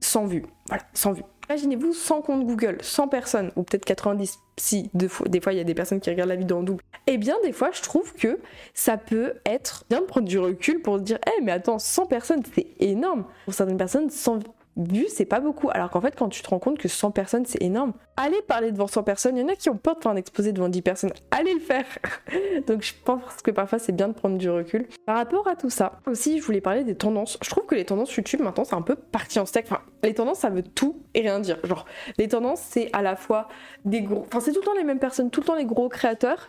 100 0.00 0.26
vues, 0.26 0.44
voilà, 0.68 0.84
100 0.94 1.12
vues, 1.12 1.22
Imaginez-vous 1.48 1.94
100 1.94 2.20
comptes 2.20 2.44
Google, 2.44 2.76
100 2.82 3.08
personnes, 3.08 3.52
ou 3.56 3.62
peut-être 3.62 3.86
90, 3.86 4.38
si 4.58 4.90
des 4.92 5.08
fois, 5.08 5.26
des 5.28 5.40
fois 5.40 5.54
il 5.54 5.56
y 5.56 5.60
a 5.60 5.64
des 5.64 5.74
personnes 5.74 5.98
qui 5.98 6.10
regardent 6.10 6.28
la 6.28 6.36
vidéo 6.36 6.58
en 6.58 6.62
double. 6.62 6.82
Eh 7.06 7.16
bien 7.16 7.36
des 7.42 7.52
fois 7.52 7.70
je 7.72 7.80
trouve 7.80 8.12
que 8.12 8.38
ça 8.74 8.98
peut 8.98 9.32
être 9.46 9.84
bien 9.88 10.00
de 10.00 10.04
prendre 10.04 10.28
du 10.28 10.38
recul 10.38 10.82
pour 10.82 10.98
se 10.98 11.02
dire, 11.02 11.18
eh 11.26 11.42
mais 11.42 11.52
attends, 11.52 11.78
100 11.78 12.04
personnes 12.06 12.42
c'est 12.54 12.66
énorme. 12.80 13.24
Pour 13.46 13.54
certaines 13.54 13.78
personnes, 13.78 14.10
100 14.10 14.40
vues 14.78 15.06
c'est 15.08 15.24
pas 15.24 15.40
beaucoup. 15.40 15.68
Alors 15.70 15.90
qu'en 15.90 16.00
fait 16.00 16.14
quand 16.16 16.28
tu 16.28 16.42
te 16.42 16.48
rends 16.48 16.58
compte 16.58 16.78
que 16.78 16.88
100 16.88 17.10
personnes 17.10 17.44
c'est 17.46 17.62
énorme, 17.62 17.92
allez 18.16 18.40
parler 18.42 18.72
devant 18.72 18.86
100 18.86 19.02
personnes. 19.02 19.36
Il 19.36 19.40
y 19.40 19.44
en 19.44 19.48
a 19.48 19.56
qui 19.56 19.70
ont 19.70 19.76
peur 19.76 19.96
de 19.96 20.02
faire 20.02 20.12
un 20.12 20.16
exposé 20.16 20.52
devant 20.52 20.68
10 20.68 20.82
personnes. 20.82 21.12
Allez 21.30 21.54
le 21.54 21.60
faire. 21.60 21.86
Donc 22.66 22.82
je 22.82 22.92
pense 23.04 23.42
que 23.42 23.50
parfois 23.50 23.78
c'est 23.78 23.92
bien 23.92 24.08
de 24.08 24.14
prendre 24.14 24.38
du 24.38 24.48
recul. 24.48 24.86
Par 25.06 25.16
rapport 25.16 25.46
à 25.48 25.56
tout 25.56 25.70
ça, 25.70 26.00
aussi 26.06 26.38
je 26.38 26.44
voulais 26.44 26.60
parler 26.60 26.84
des 26.84 26.94
tendances. 26.94 27.38
Je 27.42 27.50
trouve 27.50 27.66
que 27.66 27.74
les 27.74 27.84
tendances 27.84 28.14
YouTube 28.14 28.40
maintenant 28.40 28.64
c'est 28.64 28.76
un 28.76 28.82
peu 28.82 28.94
parti 28.94 29.38
en 29.38 29.46
steak. 29.46 29.66
Enfin, 29.66 29.82
les 30.02 30.14
tendances 30.14 30.38
ça 30.38 30.50
veut 30.50 30.62
tout 30.62 31.02
et 31.14 31.20
rien 31.20 31.40
dire. 31.40 31.58
Genre, 31.64 31.84
les 32.16 32.28
tendances 32.28 32.60
c'est 32.60 32.90
à 32.92 33.02
la 33.02 33.16
fois 33.16 33.48
des 33.84 34.02
gros. 34.02 34.24
Enfin, 34.26 34.40
c'est 34.40 34.52
tout 34.52 34.60
le 34.60 34.66
temps 34.66 34.74
les 34.74 34.84
mêmes 34.84 34.98
personnes, 34.98 35.30
tout 35.30 35.40
le 35.40 35.46
temps 35.46 35.56
les 35.56 35.66
gros 35.66 35.88
créateurs 35.88 36.46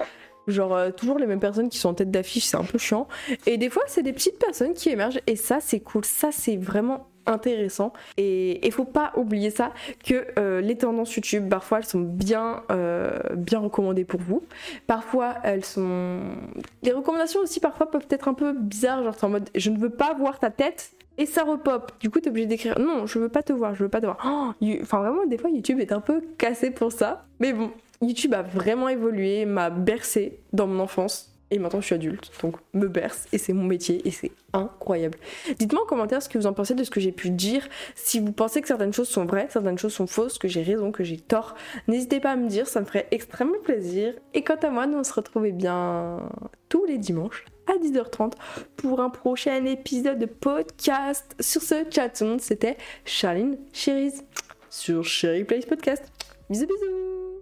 genre 0.49 0.75
euh, 0.75 0.91
toujours 0.91 1.17
les 1.19 1.27
mêmes 1.27 1.39
personnes 1.39 1.69
qui 1.69 1.77
sont 1.77 1.89
en 1.89 1.93
tête 1.93 2.11
d'affiche, 2.11 2.45
c'est 2.45 2.57
un 2.57 2.63
peu 2.63 2.77
chiant. 2.77 3.07
Et 3.45 3.57
des 3.57 3.69
fois, 3.69 3.83
c'est 3.87 4.03
des 4.03 4.13
petites 4.13 4.39
personnes 4.39 4.73
qui 4.73 4.89
émergent 4.89 5.19
et 5.27 5.35
ça, 5.35 5.59
c'est 5.61 5.79
cool. 5.79 6.05
Ça, 6.05 6.29
c'est 6.31 6.57
vraiment 6.57 7.08
intéressant. 7.29 7.93
Et 8.17 8.65
il 8.65 8.71
faut 8.71 8.85
pas 8.85 9.13
oublier 9.15 9.49
ça, 9.49 9.71
que 10.03 10.27
euh, 10.37 10.61
les 10.61 10.77
tendances 10.77 11.15
YouTube, 11.15 11.49
parfois 11.49 11.79
elles 11.79 11.85
sont 11.85 12.01
bien, 12.01 12.63
euh, 12.71 13.17
bien 13.35 13.59
recommandées 13.59 14.05
pour 14.05 14.19
vous. 14.19 14.43
Parfois 14.87 15.35
elles 15.43 15.65
sont... 15.65 16.19
Les 16.83 16.91
recommandations 16.91 17.39
aussi 17.41 17.59
parfois 17.59 17.89
peuvent 17.89 18.07
être 18.09 18.27
un 18.27 18.33
peu 18.33 18.53
bizarres, 18.53 19.03
genre 19.03 19.15
en 19.21 19.29
mode 19.29 19.49
je 19.55 19.69
ne 19.69 19.77
veux 19.77 19.89
pas 19.89 20.13
voir 20.13 20.39
ta 20.39 20.49
tête. 20.49 20.91
Et 21.17 21.25
ça 21.25 21.43
repop. 21.43 21.91
Du 21.99 22.09
coup, 22.09 22.21
t'es 22.21 22.29
obligé 22.29 22.47
d'écrire 22.47 22.79
non, 22.79 23.05
je 23.05 23.19
veux 23.19 23.27
pas 23.27 23.43
te 23.43 23.51
voir, 23.51 23.75
je 23.75 23.83
veux 23.83 23.89
pas 23.89 23.99
te 23.99 24.05
voir. 24.05 24.17
Oh, 24.25 24.65
enfin, 24.81 24.99
vraiment, 24.99 25.25
des 25.25 25.37
fois, 25.37 25.49
YouTube 25.49 25.81
est 25.81 25.91
un 25.91 25.99
peu 25.99 26.21
cassé 26.37 26.71
pour 26.71 26.93
ça. 26.93 27.25
Mais 27.41 27.51
bon, 27.51 27.71
YouTube 28.01 28.33
a 28.33 28.41
vraiment 28.41 28.87
évolué, 28.87 29.45
m'a 29.45 29.69
bercé 29.69 30.39
dans 30.53 30.65
mon 30.65 30.79
enfance 30.79 31.28
et 31.51 31.59
maintenant 31.59 31.81
je 31.81 31.87
suis 31.87 31.95
adulte, 31.95 32.31
donc 32.41 32.55
me 32.73 32.87
berce 32.87 33.27
et 33.33 33.37
c'est 33.37 33.53
mon 33.53 33.63
métier 33.63 34.07
et 34.07 34.11
c'est 34.11 34.31
incroyable. 34.53 35.17
Dites-moi 35.57 35.83
en 35.83 35.85
commentaire 35.85 36.21
ce 36.21 36.29
que 36.29 36.37
vous 36.37 36.47
en 36.47 36.53
pensez 36.53 36.75
de 36.75 36.83
ce 36.83 36.89
que 36.89 36.99
j'ai 36.99 37.11
pu 37.11 37.29
dire, 37.29 37.67
si 37.95 38.19
vous 38.19 38.31
pensez 38.31 38.61
que 38.61 38.67
certaines 38.67 38.93
choses 38.93 39.09
sont 39.09 39.25
vraies, 39.25 39.47
certaines 39.49 39.77
choses 39.77 39.93
sont 39.93 40.07
fausses, 40.07 40.37
que 40.37 40.47
j'ai 40.47 40.63
raison, 40.63 40.91
que 40.91 41.03
j'ai 41.03 41.17
tort. 41.17 41.55
N'hésitez 41.87 42.19
pas 42.19 42.31
à 42.31 42.35
me 42.35 42.47
dire, 42.47 42.67
ça 42.67 42.81
me 42.81 42.85
ferait 42.85 43.07
extrêmement 43.11 43.59
plaisir. 43.63 44.13
Et 44.33 44.43
quant 44.43 44.55
à 44.55 44.69
moi, 44.69 44.87
nous 44.87 44.97
on 44.97 45.03
se 45.03 45.13
retrouve 45.13 45.45
eh 45.45 45.51
bien 45.51 46.29
tous 46.69 46.85
les 46.85 46.97
dimanches 46.97 47.45
à 47.67 47.77
10h30 47.77 48.33
pour 48.77 48.99
un 48.99 49.09
prochain 49.09 49.65
épisode 49.65 50.19
de 50.19 50.25
podcast. 50.25 51.35
Sur 51.39 51.61
ce, 51.61 51.85
chat, 51.89 52.23
c'était 52.39 52.77
Charline 53.05 53.57
Cherise 53.73 54.23
sur 54.69 55.03
Sherry 55.03 55.43
Place 55.43 55.65
Podcast. 55.65 56.03
Bisous 56.49 56.67
bisous 56.67 57.38